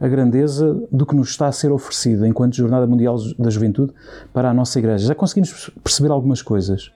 a 0.00 0.08
grandeza 0.08 0.82
do 0.90 1.06
que 1.06 1.14
nos 1.14 1.30
está 1.30 1.46
a 1.46 1.52
ser 1.52 1.70
oferecido 1.70 2.26
enquanto 2.26 2.56
Jornada 2.56 2.86
Mundial 2.86 3.16
da 3.38 3.50
Juventude 3.50 3.92
para 4.32 4.50
a 4.50 4.54
nossa 4.54 4.78
Igreja. 4.78 5.06
Já 5.06 5.14
conseguimos 5.14 5.70
perceber 5.82 6.10
algumas 6.10 6.42
coisas. 6.42 6.90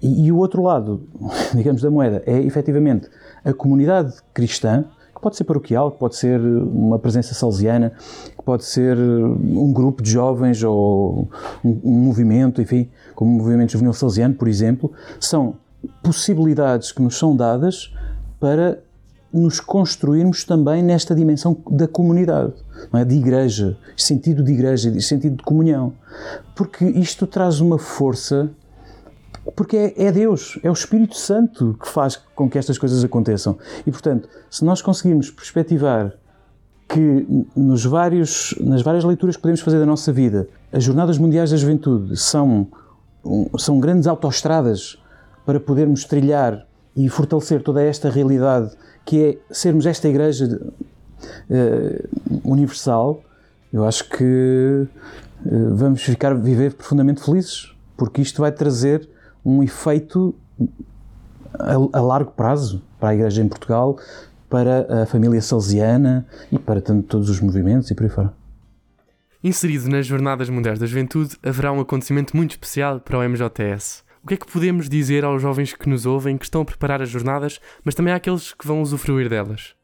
E, 0.00 0.26
e 0.26 0.32
o 0.32 0.38
outro 0.38 0.62
lado, 0.62 1.06
digamos, 1.54 1.82
da 1.82 1.90
moeda 1.90 2.22
é 2.24 2.38
efetivamente 2.40 3.08
a 3.44 3.52
comunidade 3.52 4.14
cristã 4.32 4.84
que 5.14 5.20
pode 5.20 5.36
ser 5.36 5.44
paroquial, 5.44 5.90
que 5.90 5.98
pode 5.98 6.16
ser 6.16 6.40
uma 6.40 6.98
presença 6.98 7.34
salesiana, 7.34 7.92
que 8.38 8.42
pode 8.42 8.64
ser 8.64 8.96
um 8.96 9.70
grupo 9.70 10.02
de 10.02 10.10
jovens 10.10 10.62
ou 10.62 11.28
um, 11.62 11.80
um 11.84 11.98
movimento, 11.98 12.62
enfim, 12.62 12.88
como 13.14 13.30
o 13.30 13.34
movimento 13.36 13.72
juvenil 13.72 13.92
salesiano, 13.92 14.34
por 14.34 14.48
exemplo, 14.48 14.90
são 15.20 15.56
possibilidades 16.02 16.92
que 16.92 17.02
nos 17.02 17.18
são 17.18 17.36
dadas 17.36 17.92
para 18.38 18.82
nos 19.32 19.60
construirmos 19.60 20.44
também 20.44 20.82
nesta 20.82 21.14
dimensão 21.14 21.56
da 21.70 21.86
comunidade, 21.86 22.52
não 22.92 22.98
é? 22.98 23.04
de 23.04 23.14
igreja, 23.14 23.78
sentido 23.96 24.42
de 24.42 24.52
igreja, 24.52 24.98
sentido 25.00 25.36
de 25.36 25.42
comunhão. 25.42 25.92
Porque 26.54 26.84
isto 26.84 27.26
traz 27.26 27.60
uma 27.60 27.78
força 27.78 28.50
porque 29.56 29.76
é, 29.76 30.04
é, 30.04 30.12
Deus, 30.12 30.58
é 30.62 30.70
o 30.70 30.72
Espírito 30.72 31.16
Santo 31.16 31.76
que 31.80 31.88
faz 31.88 32.16
com 32.34 32.48
que 32.48 32.58
estas 32.58 32.78
coisas 32.78 33.02
aconteçam. 33.02 33.56
E, 33.86 33.90
portanto, 33.90 34.28
se 34.50 34.64
nós 34.64 34.82
conseguirmos 34.82 35.30
perspectivar 35.30 36.12
que 36.88 37.46
nos 37.56 37.84
vários, 37.84 38.54
nas 38.60 38.82
várias 38.82 39.04
leituras 39.04 39.36
que 39.36 39.42
podemos 39.42 39.60
fazer 39.60 39.78
da 39.78 39.86
nossa 39.86 40.12
vida, 40.12 40.48
as 40.72 40.84
Jornadas 40.84 41.18
Mundiais 41.18 41.50
da 41.50 41.56
Juventude 41.56 42.16
são, 42.16 42.66
são 43.58 43.80
grandes 43.80 44.06
autoestradas 44.06 44.98
para 45.44 45.58
podermos 45.58 46.04
trilhar 46.04 46.66
e 46.96 47.08
fortalecer 47.08 47.62
toda 47.62 47.82
esta 47.82 48.10
realidade 48.10 48.76
que 49.04 49.24
é 49.24 49.38
sermos 49.54 49.86
esta 49.86 50.08
Igreja 50.08 50.60
uh, 51.50 52.40
universal, 52.44 53.22
eu 53.72 53.84
acho 53.84 54.08
que 54.08 54.86
uh, 55.44 55.74
vamos 55.74 56.02
ficar 56.02 56.34
viver 56.34 56.74
profundamente 56.74 57.22
felizes, 57.22 57.74
porque 57.96 58.20
isto 58.20 58.40
vai 58.40 58.52
trazer 58.52 59.08
um 59.44 59.62
efeito 59.62 60.34
a, 61.58 61.98
a, 61.98 62.00
largo 62.00 62.32
prazo 62.32 62.82
para 62.98 63.10
a 63.10 63.14
Igreja 63.14 63.42
em 63.42 63.48
Portugal, 63.48 63.98
para 64.48 65.02
a 65.02 65.06
família 65.06 65.40
salesiana 65.40 66.26
e 66.50 66.58
para 66.58 66.80
tanto, 66.80 67.06
todos 67.06 67.30
os 67.30 67.40
movimentos 67.40 67.90
e 67.90 67.94
por 67.94 68.04
aí 68.04 68.10
fora. 68.10 68.32
Inserido 69.42 69.88
nas 69.88 70.06
Jornadas 70.06 70.50
Mundiais 70.50 70.78
da 70.78 70.86
Juventude, 70.86 71.36
haverá 71.42 71.72
um 71.72 71.80
acontecimento 71.80 72.36
muito 72.36 72.50
especial 72.50 73.00
para 73.00 73.18
o 73.18 73.22
MJS. 73.26 74.04
O 74.22 74.26
que 74.26 74.34
é 74.34 74.36
que 74.36 74.46
podemos 74.46 74.86
dizer 74.86 75.24
aos 75.24 75.40
jovens 75.40 75.72
que 75.72 75.88
nos 75.88 76.04
ouvem, 76.04 76.36
que 76.36 76.44
estão 76.44 76.60
a 76.60 76.64
preparar 76.64 77.00
as 77.00 77.08
jornadas, 77.08 77.58
mas 77.82 77.94
também 77.94 78.12
àqueles 78.12 78.52
que 78.52 78.66
vão 78.66 78.82
usufruir 78.82 79.30
delas? 79.30 79.74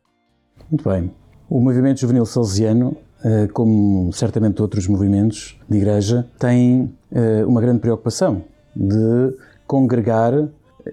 Muito 0.71 0.87
bem. 0.87 1.11
O 1.49 1.59
movimento 1.59 2.01
juvenil 2.01 2.27
salesiano, 2.27 2.95
eh, 3.25 3.49
como 3.55 4.13
certamente 4.13 4.61
outros 4.61 4.87
movimentos 4.89 5.59
de 5.67 5.79
igreja, 5.79 6.29
tem 6.39 6.95
eh, 7.11 7.47
uma 7.47 7.63
grande 7.63 7.81
preocupação 7.81 8.45
de 8.75 9.35
congregar 9.67 10.33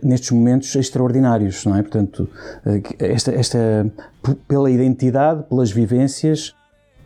nestes 0.02 0.32
momentos 0.32 0.74
extraordinários, 0.74 1.66
não 1.66 1.76
é? 1.76 1.82
Portanto, 1.82 2.30
eh, 2.66 2.82
esta, 3.00 3.32
esta 3.34 3.92
pela 4.48 4.72
identidade, 4.72 5.44
pelas 5.50 5.70
vivências, 5.70 6.56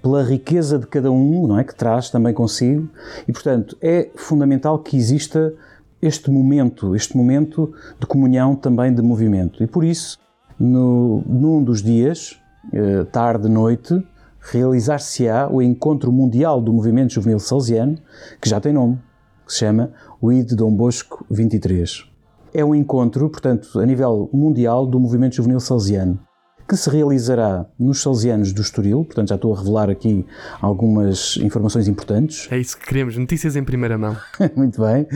pela 0.04 0.24
riqueza 0.24 0.78
de 0.78 0.86
cada 0.86 1.12
um, 1.12 1.48
não 1.48 1.58
é? 1.58 1.64
Que 1.64 1.74
traz 1.74 2.12
também 2.12 2.32
consigo 2.32 2.88
e, 3.28 3.34
portanto, 3.34 3.76
é 3.82 4.12
fundamental 4.16 4.78
que 4.78 4.96
exista 4.96 5.52
este 6.02 6.30
momento, 6.30 6.96
este 6.96 7.16
momento 7.16 7.74
de 8.00 8.06
comunhão 8.06 8.56
também 8.56 8.94
de 8.94 9.02
movimento. 9.02 9.64
E 9.64 9.68
por 9.68 9.84
isso, 9.84 10.18
no, 10.60 11.24
num 11.26 11.64
dos 11.64 11.82
dias, 11.82 12.40
eh, 12.74 13.04
tarde, 13.06 13.50
noite, 13.50 14.02
realizar-se-á 14.40 15.50
o 15.52 15.62
Encontro 15.62 16.12
Mundial 16.12 16.62
do 16.62 16.72
Movimento 16.72 17.14
Juvenil 17.14 17.40
Salesiano, 17.40 17.98
que 18.42 18.50
já 18.50 18.60
tem 18.60 18.74
nome, 18.74 19.00
que 19.46 19.54
se 19.54 19.60
chama 19.60 19.92
o 20.22 20.32
ID 20.32 20.54
Dom 20.54 20.74
Bosco 20.74 21.26
23. 21.30 22.06
É 22.54 22.64
um 22.64 22.74
encontro, 22.74 23.30
portanto, 23.30 23.80
a 23.80 23.86
nível 23.86 24.30
mundial 24.34 24.86
do 24.86 25.00
movimento 25.00 25.36
juvenil 25.36 25.60
salesiano, 25.60 26.20
que 26.68 26.76
se 26.76 26.90
realizará 26.90 27.66
nos 27.80 28.02
Salesianos 28.02 28.52
do 28.52 28.62
Estoril, 28.62 29.06
portanto 29.06 29.30
já 29.30 29.36
estou 29.36 29.54
a 29.54 29.58
revelar 29.58 29.90
aqui 29.90 30.26
algumas 30.62 31.38
informações 31.38 31.88
importantes. 31.88 32.48
É 32.52 32.58
isso 32.58 32.78
que 32.78 32.86
queremos, 32.86 33.16
notícias 33.18 33.56
em 33.56 33.64
primeira 33.64 33.98
mão. 33.98 34.18
Muito 34.56 34.82
bem. 34.82 35.08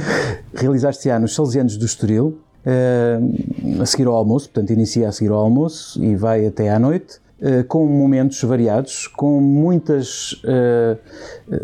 Realizar-se-á 0.53 1.20
nos 1.20 1.36
Salesianos 1.36 1.77
do 1.77 1.86
Estoril, 1.86 2.39
uh, 2.65 3.81
a 3.81 3.86
seguir 3.86 4.08
ao 4.08 4.15
almoço, 4.15 4.50
portanto 4.50 4.72
inicia 4.72 5.10
a 5.10 5.12
seguir 5.12 5.31
ao 5.31 5.39
almoço 5.39 6.01
e 6.01 6.15
vai 6.15 6.46
até 6.46 6.70
à 6.70 6.79
noite. 6.79 7.20
Eh, 7.43 7.63
com 7.63 7.88
momentos 7.88 8.39
variados, 8.43 9.08
com 9.08 9.41
muitas 9.41 10.34
uh, 10.43 10.96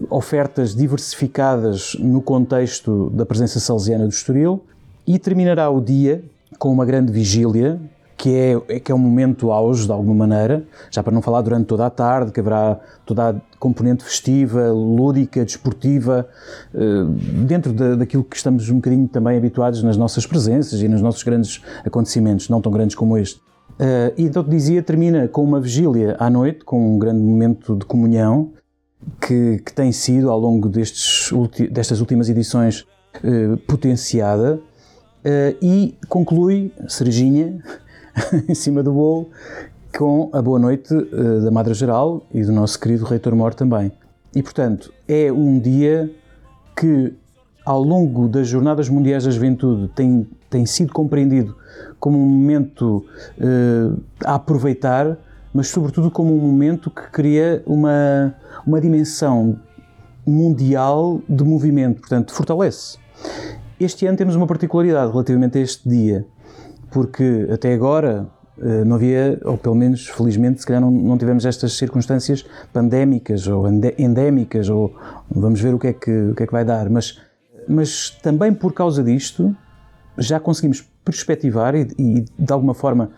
ofertas 0.09 0.75
diversificadas 0.75 1.95
no 1.99 2.19
contexto 2.19 3.11
da 3.11 3.27
presença 3.27 3.59
salesiana 3.59 4.05
do 4.05 4.09
Estoril 4.09 4.59
e 5.05 5.19
terminará 5.19 5.69
o 5.69 5.79
dia 5.79 6.23
com 6.57 6.71
uma 6.71 6.83
grande 6.83 7.11
vigília 7.11 7.79
que 8.17 8.35
é, 8.35 8.79
que 8.79 8.91
é 8.91 8.95
um 8.95 8.97
momento 8.97 9.51
auge 9.51 9.85
de 9.85 9.91
alguma 9.91 10.15
maneira, 10.15 10.63
já 10.89 11.03
para 11.03 11.13
não 11.13 11.21
falar 11.21 11.41
durante 11.41 11.67
toda 11.67 11.85
a 11.85 11.89
tarde, 11.89 12.31
que 12.31 12.39
haverá 12.39 12.79
toda 13.05 13.29
a 13.29 13.35
componente 13.59 14.03
festiva, 14.03 14.71
lúdica, 14.71 15.45
desportiva, 15.45 16.27
dentro 17.45 17.71
daquilo 17.95 18.23
que 18.23 18.35
estamos 18.35 18.67
um 18.69 18.75
bocadinho 18.75 19.07
também 19.07 19.37
habituados 19.37 19.83
nas 19.83 19.95
nossas 19.97 20.25
presenças 20.25 20.81
e 20.81 20.87
nos 20.87 21.01
nossos 21.01 21.21
grandes 21.21 21.61
acontecimentos, 21.85 22.49
não 22.49 22.59
tão 22.59 22.71
grandes 22.71 22.95
como 22.95 23.17
este. 23.17 23.39
Uh, 23.79 24.11
e 24.17 24.23
então 24.23 24.43
dizia, 24.43 24.81
termina 24.81 25.27
com 25.27 25.43
uma 25.43 25.61
vigília 25.61 26.15
à 26.19 26.29
noite, 26.29 26.65
com 26.65 26.95
um 26.95 26.97
grande 26.97 27.21
momento 27.21 27.75
de 27.75 27.85
comunhão, 27.85 28.51
que, 29.21 29.59
que 29.59 29.71
tem 29.71 29.91
sido, 29.91 30.31
ao 30.31 30.39
longo 30.39 30.67
destes, 30.67 31.31
destas 31.71 31.99
últimas 31.99 32.27
edições, 32.29 32.81
uh, 33.23 33.57
potenciada, 33.67 34.59
e 35.61 35.93
conclui, 36.07 36.71
Serginha, 36.87 37.61
em 38.47 38.55
cima 38.55 38.83
do 38.83 38.91
bolo, 38.93 39.29
com 39.97 40.29
a 40.33 40.41
boa 40.41 40.59
noite 40.59 40.93
da 41.43 41.49
Madre 41.49 41.73
Geral 41.73 42.25
e 42.33 42.43
do 42.43 42.51
nosso 42.51 42.79
querido 42.79 43.05
Reitor 43.05 43.35
Mor 43.35 43.53
também. 43.53 43.91
E, 44.35 44.43
portanto, 44.43 44.93
é 45.07 45.31
um 45.31 45.59
dia 45.59 46.11
que, 46.75 47.13
ao 47.65 47.81
longo 47.81 48.27
das 48.27 48.47
Jornadas 48.47 48.87
Mundiais 48.87 49.23
da 49.23 49.31
Juventude, 49.31 49.87
tem, 49.95 50.27
tem 50.49 50.65
sido 50.65 50.93
compreendido 50.93 51.55
como 51.99 52.17
um 52.19 52.27
momento 52.27 53.03
uh, 53.39 53.99
a 54.23 54.35
aproveitar, 54.35 55.17
mas 55.53 55.69
sobretudo 55.69 56.11
como 56.11 56.35
um 56.35 56.39
momento 56.39 56.91
que 56.91 57.09
cria 57.09 57.63
uma, 57.65 58.35
uma 58.65 58.79
dimensão 58.79 59.59
mundial 60.25 61.21
de 61.27 61.43
movimento, 61.43 62.01
portanto, 62.01 62.31
fortalece. 62.31 62.97
Este 63.79 64.05
ano 64.05 64.17
temos 64.17 64.35
uma 64.35 64.45
particularidade 64.45 65.11
relativamente 65.11 65.57
a 65.57 65.61
este 65.61 65.87
dia, 65.87 66.25
porque 66.91 67.47
até 67.51 67.73
agora 67.73 68.27
uh, 68.57 68.85
não 68.85 68.95
havia, 68.95 69.39
ou 69.43 69.57
pelo 69.57 69.75
menos 69.75 70.07
felizmente, 70.07 70.61
se 70.61 70.67
calhar 70.67 70.81
não, 70.81 70.91
não 70.91 71.17
tivemos 71.17 71.45
estas 71.45 71.73
circunstâncias 71.73 72.45
pandémicas 72.73 73.47
ou 73.47 73.67
endémicas, 73.97 74.69
ou 74.69 74.95
vamos 75.29 75.59
ver 75.59 75.73
o 75.73 75.79
que 75.79 75.87
é 75.87 75.93
que, 75.93 76.11
o 76.31 76.35
que, 76.35 76.43
é 76.43 76.47
que 76.47 76.53
vai 76.53 76.65
dar, 76.65 76.89
mas, 76.89 77.19
mas 77.67 78.09
também 78.21 78.53
por 78.53 78.73
causa 78.73 79.03
disto 79.03 79.55
já 80.17 80.39
conseguimos 80.39 80.81
perspectivar 81.05 81.75
e, 81.75 81.87
e 81.97 82.25
de 82.37 82.51
alguma 82.51 82.73
forma 82.73 83.11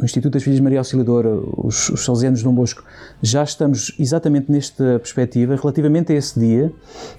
o 0.00 0.04
Instituto 0.04 0.34
das 0.34 0.42
Filhas 0.42 0.60
Maria 0.60 0.78
Auxiliadora, 0.78 1.28
os, 1.28 1.88
os 1.88 2.04
Salesianos 2.04 2.38
de 2.38 2.44
Dom 2.44 2.54
Bosco, 2.54 2.84
já 3.20 3.42
estamos 3.42 3.94
exatamente 3.98 4.50
nesta 4.50 4.98
perspectiva. 4.98 5.56
Relativamente 5.56 6.12
a 6.12 6.16
esse 6.16 6.38
dia, 6.38 6.72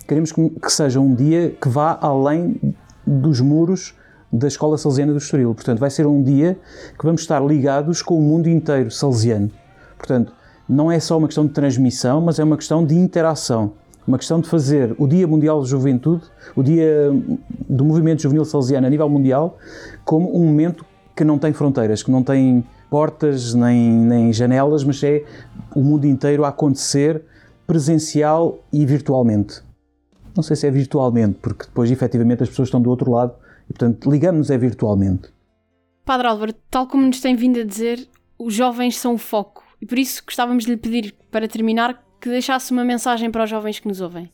queremos 0.07 0.31
que, 0.31 0.49
que 0.49 0.71
seja 0.71 0.99
um 0.99 1.13
dia 1.13 1.53
que 1.61 1.67
vá 1.67 1.97
além 2.01 2.75
dos 3.05 3.41
muros 3.41 3.95
da 4.31 4.47
Escola 4.47 4.77
Salesiana 4.77 5.11
do 5.11 5.17
Estoril. 5.17 5.53
Portanto, 5.53 5.79
vai 5.79 5.89
ser 5.89 6.05
um 6.05 6.21
dia 6.21 6.57
que 6.97 7.05
vamos 7.05 7.21
estar 7.21 7.43
ligados 7.43 8.01
com 8.01 8.17
o 8.17 8.21
mundo 8.21 8.47
inteiro 8.47 8.91
salesiano. 8.91 9.49
Portanto, 9.97 10.33
não 10.67 10.91
é 10.91 10.99
só 10.99 11.17
uma 11.17 11.27
questão 11.27 11.45
de 11.45 11.51
transmissão, 11.51 12.21
mas 12.21 12.37
é 12.37 12.43
uma 12.43 12.55
questão 12.55 12.85
de 12.85 12.95
interação. 12.95 13.73
Uma 14.07 14.17
questão 14.17 14.39
de 14.39 14.47
fazer 14.47 14.95
o 14.97 15.07
Dia 15.07 15.27
Mundial 15.27 15.61
de 15.61 15.69
Juventude, 15.69 16.23
o 16.55 16.63
Dia 16.63 17.11
do 17.67 17.83
Movimento 17.83 18.21
Juvenil 18.21 18.45
Salesiano 18.45 18.87
a 18.87 18.89
nível 18.89 19.09
mundial, 19.09 19.57
como 20.05 20.35
um 20.35 20.45
momento 20.45 20.85
que 21.15 21.23
não 21.23 21.37
tem 21.37 21.53
fronteiras, 21.53 22.01
que 22.01 22.09
não 22.09 22.23
tem 22.23 22.63
portas 22.89 23.53
nem, 23.53 23.91
nem 23.91 24.33
janelas, 24.33 24.83
mas 24.83 25.03
é 25.03 25.23
o 25.75 25.81
mundo 25.81 26.05
inteiro 26.05 26.43
a 26.45 26.49
acontecer 26.49 27.23
presencial 27.67 28.59
e 28.73 28.85
virtualmente. 28.85 29.61
Não 30.35 30.41
sei 30.41 30.55
se 30.55 30.65
é 30.65 30.71
virtualmente, 30.71 31.37
porque 31.41 31.65
depois 31.65 31.91
efetivamente 31.91 32.41
as 32.41 32.49
pessoas 32.49 32.67
estão 32.67 32.81
do 32.81 32.89
outro 32.89 33.11
lado 33.11 33.33
e, 33.69 33.73
portanto, 33.73 34.09
ligamos-nos 34.09 34.49
é 34.49 34.57
virtualmente. 34.57 35.29
Padre 36.05 36.27
Álvaro, 36.27 36.53
tal 36.71 36.87
como 36.87 37.05
nos 37.05 37.21
tem 37.21 37.35
vindo 37.35 37.59
a 37.59 37.63
dizer, 37.63 38.07
os 38.37 38.53
jovens 38.53 38.97
são 38.97 39.13
o 39.13 39.17
foco 39.17 39.63
e 39.81 39.85
por 39.85 39.97
isso 39.97 40.23
gostávamos 40.25 40.65
de 40.65 40.71
lhe 40.71 40.77
pedir, 40.77 41.15
para 41.31 41.47
terminar, 41.47 42.03
que 42.19 42.29
deixasse 42.29 42.71
uma 42.71 42.83
mensagem 42.83 43.31
para 43.31 43.43
os 43.43 43.49
jovens 43.49 43.79
que 43.79 43.87
nos 43.87 44.01
ouvem. 44.01 44.29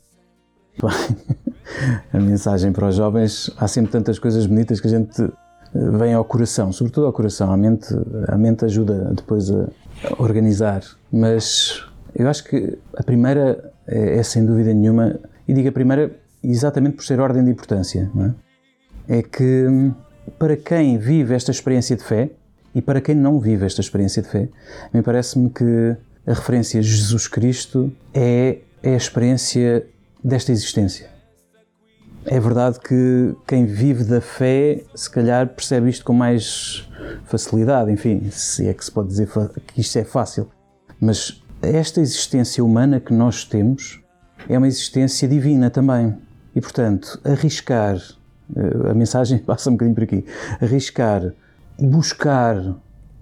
a 2.11 2.19
mensagem 2.19 2.71
para 2.71 2.87
os 2.87 2.95
jovens, 2.95 3.51
há 3.57 3.67
sempre 3.67 3.91
tantas 3.91 4.17
coisas 4.17 4.45
bonitas 4.45 4.79
que 4.79 4.87
a 4.87 4.89
gente 4.89 5.21
eh, 5.21 5.29
vem 5.73 6.13
ao 6.13 6.25
coração, 6.25 6.71
sobretudo 6.71 7.05
ao 7.05 7.13
coração. 7.13 7.51
A 7.51 7.57
mente, 7.57 7.87
a 8.27 8.37
mente 8.37 8.65
ajuda 8.65 9.13
depois 9.13 9.51
a 9.51 9.67
organizar, 10.17 10.81
mas 11.11 11.83
eu 12.15 12.27
acho 12.27 12.43
que 12.45 12.77
a 12.97 13.03
primeira 13.03 13.73
é, 13.87 14.17
é 14.17 14.23
sem 14.23 14.45
dúvida 14.45 14.73
nenhuma, 14.73 15.19
e 15.47 15.53
digo 15.53 15.69
a 15.69 15.71
primeira 15.71 16.11
exatamente 16.43 16.95
por 16.95 17.05
ser 17.05 17.19
ordem 17.19 17.43
de 17.43 17.51
importância, 17.51 18.11
é? 18.17 18.44
É 19.07 19.21
que 19.21 19.91
para 20.37 20.57
quem 20.57 20.97
vive 20.97 21.33
esta 21.33 21.51
experiência 21.51 21.95
de 21.95 22.03
fé, 22.03 22.29
e 22.73 22.81
para 22.81 22.99
quem 22.99 23.15
não 23.15 23.39
vive 23.39 23.65
esta 23.65 23.79
experiência 23.79 24.21
de 24.21 24.27
fé, 24.27 24.49
me 24.93 25.01
parece-me 25.01 25.49
que 25.49 25.95
a 26.27 26.33
referência 26.33 26.79
a 26.79 26.83
Jesus 26.83 27.27
Cristo 27.27 27.91
é, 28.13 28.59
é 28.83 28.93
a 28.93 28.97
experiência 28.97 29.87
desta 30.21 30.51
existência. 30.51 31.09
É 32.25 32.39
verdade 32.39 32.79
que 32.79 33.35
quem 33.47 33.65
vive 33.65 34.03
da 34.03 34.19
fé, 34.19 34.83
se 34.95 35.09
calhar, 35.09 35.47
percebe 35.47 35.89
isto 35.89 36.03
com 36.03 36.11
mais 36.11 36.89
facilidade, 37.25 37.91
enfim, 37.91 38.29
se 38.31 38.67
é 38.67 38.73
que 38.73 38.83
se 38.83 38.91
pode 38.91 39.09
dizer 39.09 39.29
que 39.67 39.79
isto 39.79 39.97
é 39.97 40.03
fácil. 40.03 40.49
Mas 40.99 41.41
esta 41.61 42.01
existência 42.01 42.63
humana 42.63 42.99
que 42.99 43.13
nós 43.13 43.45
temos 43.45 44.01
é 44.49 44.57
uma 44.57 44.67
existência 44.67 45.27
divina 45.27 45.69
também. 45.69 46.17
E, 46.55 46.59
portanto, 46.59 47.21
arriscar, 47.23 47.97
a 48.89 48.93
mensagem 48.93 49.37
passa 49.45 49.69
um 49.69 49.73
bocadinho 49.73 49.95
por 49.95 50.03
aqui, 50.03 50.25
arriscar 50.61 51.33
buscar 51.79 52.75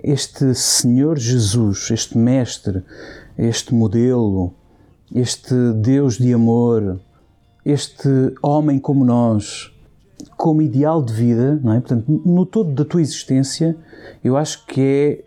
este 0.03 0.53
Senhor 0.53 1.17
Jesus, 1.17 1.89
este 1.91 2.17
Mestre, 2.17 2.83
este 3.37 3.73
modelo, 3.73 4.53
este 5.13 5.55
Deus 5.75 6.17
de 6.17 6.33
amor, 6.33 6.99
este 7.65 8.09
homem 8.41 8.79
como 8.79 9.05
nós, 9.05 9.71
como 10.37 10.61
ideal 10.61 11.01
de 11.01 11.13
vida, 11.13 11.59
não 11.63 11.73
é? 11.73 11.79
Portanto, 11.79 12.21
no 12.25 12.45
todo 12.45 12.73
da 12.73 12.85
tua 12.85 13.01
existência, 13.01 13.75
eu 14.23 14.35
acho 14.35 14.65
que 14.65 15.23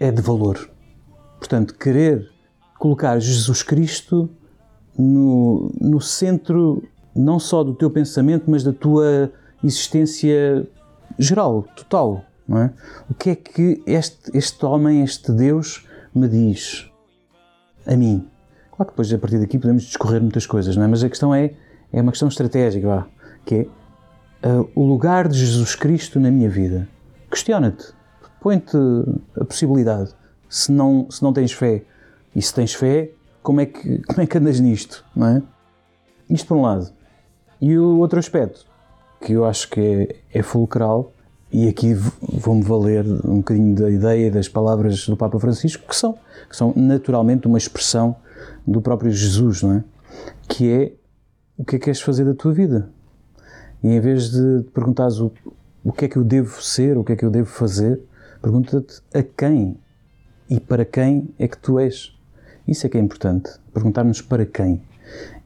é, 0.00 0.08
é 0.08 0.10
de 0.10 0.20
valor. 0.20 0.70
Portanto, 1.38 1.74
querer 1.74 2.28
colocar 2.78 3.18
Jesus 3.20 3.62
Cristo 3.62 4.28
no, 4.98 5.70
no 5.80 6.00
centro 6.00 6.82
não 7.14 7.38
só 7.38 7.62
do 7.62 7.74
teu 7.74 7.90
pensamento, 7.90 8.44
mas 8.48 8.62
da 8.62 8.72
tua 8.72 9.30
existência 9.62 10.66
geral, 11.18 11.64
total. 11.76 12.24
É? 12.52 12.70
O 13.08 13.14
que 13.14 13.30
é 13.30 13.36
que 13.36 13.80
este, 13.86 14.36
este 14.36 14.66
homem, 14.66 15.04
este 15.04 15.30
Deus, 15.30 15.86
me 16.12 16.26
diz 16.26 16.90
a 17.86 17.96
mim? 17.96 18.26
Claro 18.72 18.86
que 18.86 18.92
depois, 18.92 19.12
a 19.12 19.18
partir 19.18 19.38
daqui, 19.38 19.56
podemos 19.56 19.84
discorrer 19.84 20.20
muitas 20.20 20.46
coisas, 20.46 20.76
é? 20.76 20.86
mas 20.86 21.04
a 21.04 21.08
questão 21.08 21.32
é, 21.32 21.52
é 21.92 22.02
uma 22.02 22.10
questão 22.10 22.26
estratégica, 22.26 23.06
que 23.44 23.54
é 24.42 24.48
uh, 24.48 24.68
o 24.74 24.84
lugar 24.84 25.28
de 25.28 25.38
Jesus 25.38 25.76
Cristo 25.76 26.18
na 26.18 26.30
minha 26.30 26.48
vida. 26.48 26.88
Questiona-te, 27.30 27.92
põe-te 28.40 28.76
a 29.40 29.44
possibilidade. 29.44 30.12
Se 30.48 30.72
não, 30.72 31.06
se 31.08 31.22
não 31.22 31.32
tens 31.32 31.52
fé, 31.52 31.84
e 32.34 32.42
se 32.42 32.52
tens 32.52 32.74
fé, 32.74 33.10
como 33.42 33.60
é 33.60 33.66
que, 33.66 34.02
como 34.02 34.20
é 34.20 34.26
que 34.26 34.38
andas 34.38 34.58
nisto? 34.60 35.04
Não 35.14 35.26
é? 35.26 35.42
Isto 36.28 36.48
por 36.48 36.56
um 36.56 36.62
lado. 36.62 36.92
E 37.60 37.76
o 37.78 37.98
outro 37.98 38.18
aspecto, 38.18 38.64
que 39.20 39.32
eu 39.34 39.44
acho 39.44 39.68
que 39.68 39.80
é, 40.32 40.38
é 40.38 40.42
fulcral, 40.42 41.12
e 41.52 41.68
aqui 41.68 41.94
vou-me 41.94 42.62
valer 42.62 43.04
um 43.24 43.38
bocadinho 43.38 43.74
da 43.74 43.90
ideia 43.90 44.30
das 44.30 44.48
palavras 44.48 45.06
do 45.06 45.16
Papa 45.16 45.38
Francisco, 45.38 45.86
que 45.86 45.96
são, 45.96 46.16
que 46.48 46.56
são 46.56 46.72
naturalmente 46.76 47.46
uma 47.46 47.58
expressão 47.58 48.16
do 48.66 48.80
próprio 48.80 49.10
Jesus, 49.10 49.62
não 49.62 49.72
é? 49.74 49.84
Que 50.48 50.70
é 50.70 50.92
o 51.58 51.64
que 51.64 51.76
é 51.76 51.78
que 51.78 51.84
queres 51.84 52.00
fazer 52.00 52.24
da 52.24 52.34
tua 52.34 52.52
vida? 52.52 52.88
E 53.82 53.88
em 53.88 54.00
vez 54.00 54.30
de 54.30 54.64
perguntares 54.72 55.18
o, 55.18 55.30
o 55.84 55.92
que 55.92 56.06
é 56.06 56.08
que 56.08 56.16
eu 56.16 56.24
devo 56.24 56.62
ser, 56.62 56.96
o 56.96 57.04
que 57.04 57.12
é 57.12 57.16
que 57.16 57.24
eu 57.24 57.30
devo 57.30 57.50
fazer, 57.50 58.00
pergunta-te 58.40 59.02
a 59.12 59.22
quem 59.22 59.76
e 60.48 60.58
para 60.58 60.84
quem 60.84 61.28
é 61.38 61.46
que 61.46 61.58
tu 61.58 61.78
és. 61.78 62.16
Isso 62.66 62.86
é 62.86 62.88
que 62.88 62.96
é 62.96 63.00
importante, 63.00 63.50
perguntar-nos 63.74 64.22
para 64.22 64.46
quem. 64.46 64.80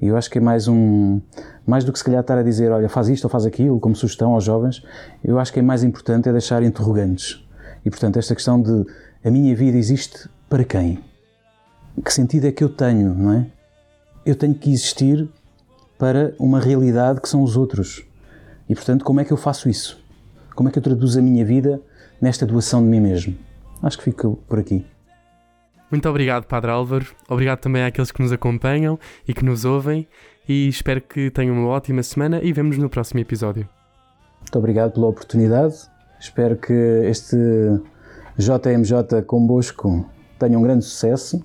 E 0.01 0.07
eu 0.09 0.17
acho 0.17 0.31
que 0.31 0.39
é 0.39 0.41
mais 0.41 0.69
um, 0.69 1.21
mais 1.67 1.85
do 1.85 1.93
que 1.93 1.99
se 1.99 2.05
calhar 2.05 2.21
estar 2.21 2.39
a 2.39 2.43
dizer, 2.43 2.71
olha, 2.71 2.89
faz 2.89 3.09
isto 3.09 3.25
ou 3.25 3.31
faz 3.31 3.47
aquilo, 3.47 3.81
como 3.81 3.95
sugestão 3.95 4.33
aos 4.35 4.45
jovens, 4.45 4.83
eu 5.23 5.39
acho 5.39 5.53
que 5.53 5.61
é 5.61 5.63
mais 5.63 5.83
importante 5.83 6.29
é 6.29 6.33
deixar 6.33 6.63
interrogantes. 6.63 7.45
E 7.85 7.91
portanto, 7.91 8.19
esta 8.19 8.35
questão 8.35 8.61
de 8.61 8.85
a 9.25 9.31
minha 9.31 9.55
vida 9.55 9.77
existe 9.77 10.29
para 10.49 10.65
quem? 10.65 11.03
Que 12.05 12.13
sentido 12.13 12.47
é 12.47 12.53
que 12.53 12.63
eu 12.63 12.69
tenho, 12.69 13.15
não 13.15 13.33
é? 13.33 13.47
Eu 14.27 14.35
tenho 14.35 14.55
que 14.55 14.73
existir 14.73 15.29
para 15.99 16.35
uma 16.39 16.61
realidade 16.61 17.21
que 17.21 17.29
são 17.29 17.43
os 17.43 17.57
outros. 17.57 18.05
E 18.69 18.75
portanto, 18.75 19.05
como 19.05 19.21
é 19.21 19.25
que 19.25 19.33
eu 19.33 19.37
faço 19.37 19.69
isso? 19.69 20.03
Como 20.55 20.69
é 20.69 20.73
que 20.73 20.79
eu 20.79 20.83
traduzo 20.83 21.19
a 21.19 21.23
minha 21.23 21.45
vida 21.45 21.81
nesta 22.21 22.47
doação 22.47 22.83
de 22.83 22.89
mim 22.89 23.01
mesmo? 23.01 23.37
Acho 23.83 23.99
que 23.99 24.05
fico 24.05 24.39
por 24.49 24.59
aqui. 24.59 24.87
Muito 25.95 26.09
obrigado, 26.09 26.45
Padre 26.47 26.73
Álvaro. 26.73 27.07
Obrigado 27.29 27.61
também 27.61 27.85
àqueles 27.85 28.11
que 28.11 28.21
nos 28.21 28.33
acompanham 28.33 28.99
e 29.29 29.33
que 29.33 29.45
nos 29.45 29.65
ouvem. 29.65 30.09
E 30.49 30.67
espero 30.67 31.01
que 31.01 31.31
tenham 31.31 31.55
uma 31.55 31.69
ótima 31.69 32.03
semana 32.03 32.41
e 32.43 32.53
vemos 32.53 32.77
no 32.77 32.91
próximo 32.91 33.21
episódio. 33.21 33.69
Muito 34.41 34.59
obrigado 34.59 34.95
pela 34.95 35.07
oportunidade. 35.07 35.77
Espero 36.19 36.57
que 36.57 36.73
este 36.73 37.37
JMJ 38.37 39.23
convosco 39.25 40.05
tenha 40.37 40.59
um 40.59 40.63
grande 40.63 40.85
sucesso. 40.85 41.41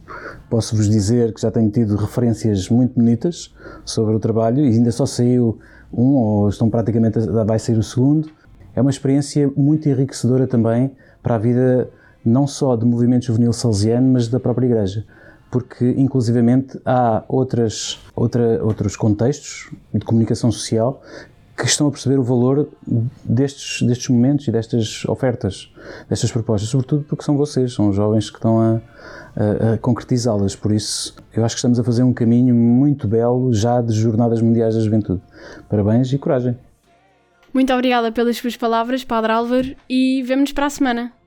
Posso-vos 0.50 0.90
dizer 0.90 1.32
que 1.32 1.42
já 1.42 1.52
tenho 1.52 1.70
tido 1.70 1.96
referências 1.96 2.70
muito 2.70 2.96
bonitas 2.96 3.54
sobre 3.86 4.16
o 4.16 4.20
trabalho 4.20 4.66
e 4.66 4.70
ainda 4.70 4.92
só 4.92 5.06
saiu 5.06 5.60
um, 5.94 6.16
ou 6.16 6.50
estão 6.50 6.72
praticamente, 6.72 7.20
vai 7.20 7.60
sair 7.60 7.78
o 7.78 7.84
segundo. 7.84 8.32
É 8.76 8.82
uma 8.82 8.90
experiência 8.90 9.48
muito 9.56 9.88
enriquecedora 9.88 10.48
também 10.48 10.90
para 11.22 11.36
a 11.36 11.38
vida 11.38 11.88
não 12.24 12.48
só 12.48 12.76
do 12.76 12.86
movimento 12.86 13.26
juvenil 13.26 13.54
salesiano, 13.54 14.14
mas 14.14 14.28
da 14.28 14.40
própria 14.40 14.66
Igreja. 14.66 15.06
Porque, 15.52 15.96
inclusivamente, 15.98 16.80
há 16.86 17.24
outras, 17.28 18.00
outra, 18.16 18.64
outros 18.64 18.96
contextos 18.96 19.70
de 19.94 20.06
comunicação 20.06 20.52
social 20.52 21.02
que 21.60 21.66
estão 21.66 21.88
a 21.88 21.92
perceber 21.92 22.18
o 22.18 22.24
valor 22.24 22.70
destes, 23.24 23.82
destes 23.82 24.08
momentos 24.08 24.48
e 24.48 24.52
destas 24.52 25.04
ofertas, 25.06 25.70
destas 26.08 26.32
propostas, 26.32 26.70
sobretudo 26.70 27.04
porque 27.04 27.24
são 27.24 27.36
vocês, 27.36 27.74
são 27.74 27.90
os 27.90 27.96
jovens 27.96 28.30
que 28.30 28.38
estão 28.38 28.62
a, 28.62 28.82
a, 29.36 29.74
a 29.74 29.78
concretizá-las. 29.78 30.56
Por 30.56 30.72
isso, 30.72 31.14
eu 31.34 31.44
acho 31.44 31.56
que 31.56 31.60
estamos 31.60 31.78
a 31.78 31.84
fazer 31.84 32.04
um 32.04 32.14
caminho 32.14 32.56
muito 32.56 33.08
belo 33.10 33.54
já 33.54 33.82
de 33.82 33.92
Jornadas 33.92 34.42
Mundiais 34.42 34.76
da 34.76 34.82
Juventude. 34.82 35.22
Parabéns 35.68 36.14
e 36.14 36.18
coragem. 36.18 36.58
Muito 37.54 37.74
obrigada 37.74 38.12
pelas 38.12 38.38
suas 38.38 38.56
palavras, 38.56 39.04
Padre 39.04 39.34
Álvaro, 39.34 39.76
e 39.90 40.24
vemo-nos 40.24 40.54
para 40.54 40.68
a 40.68 40.70
semana. 40.70 41.19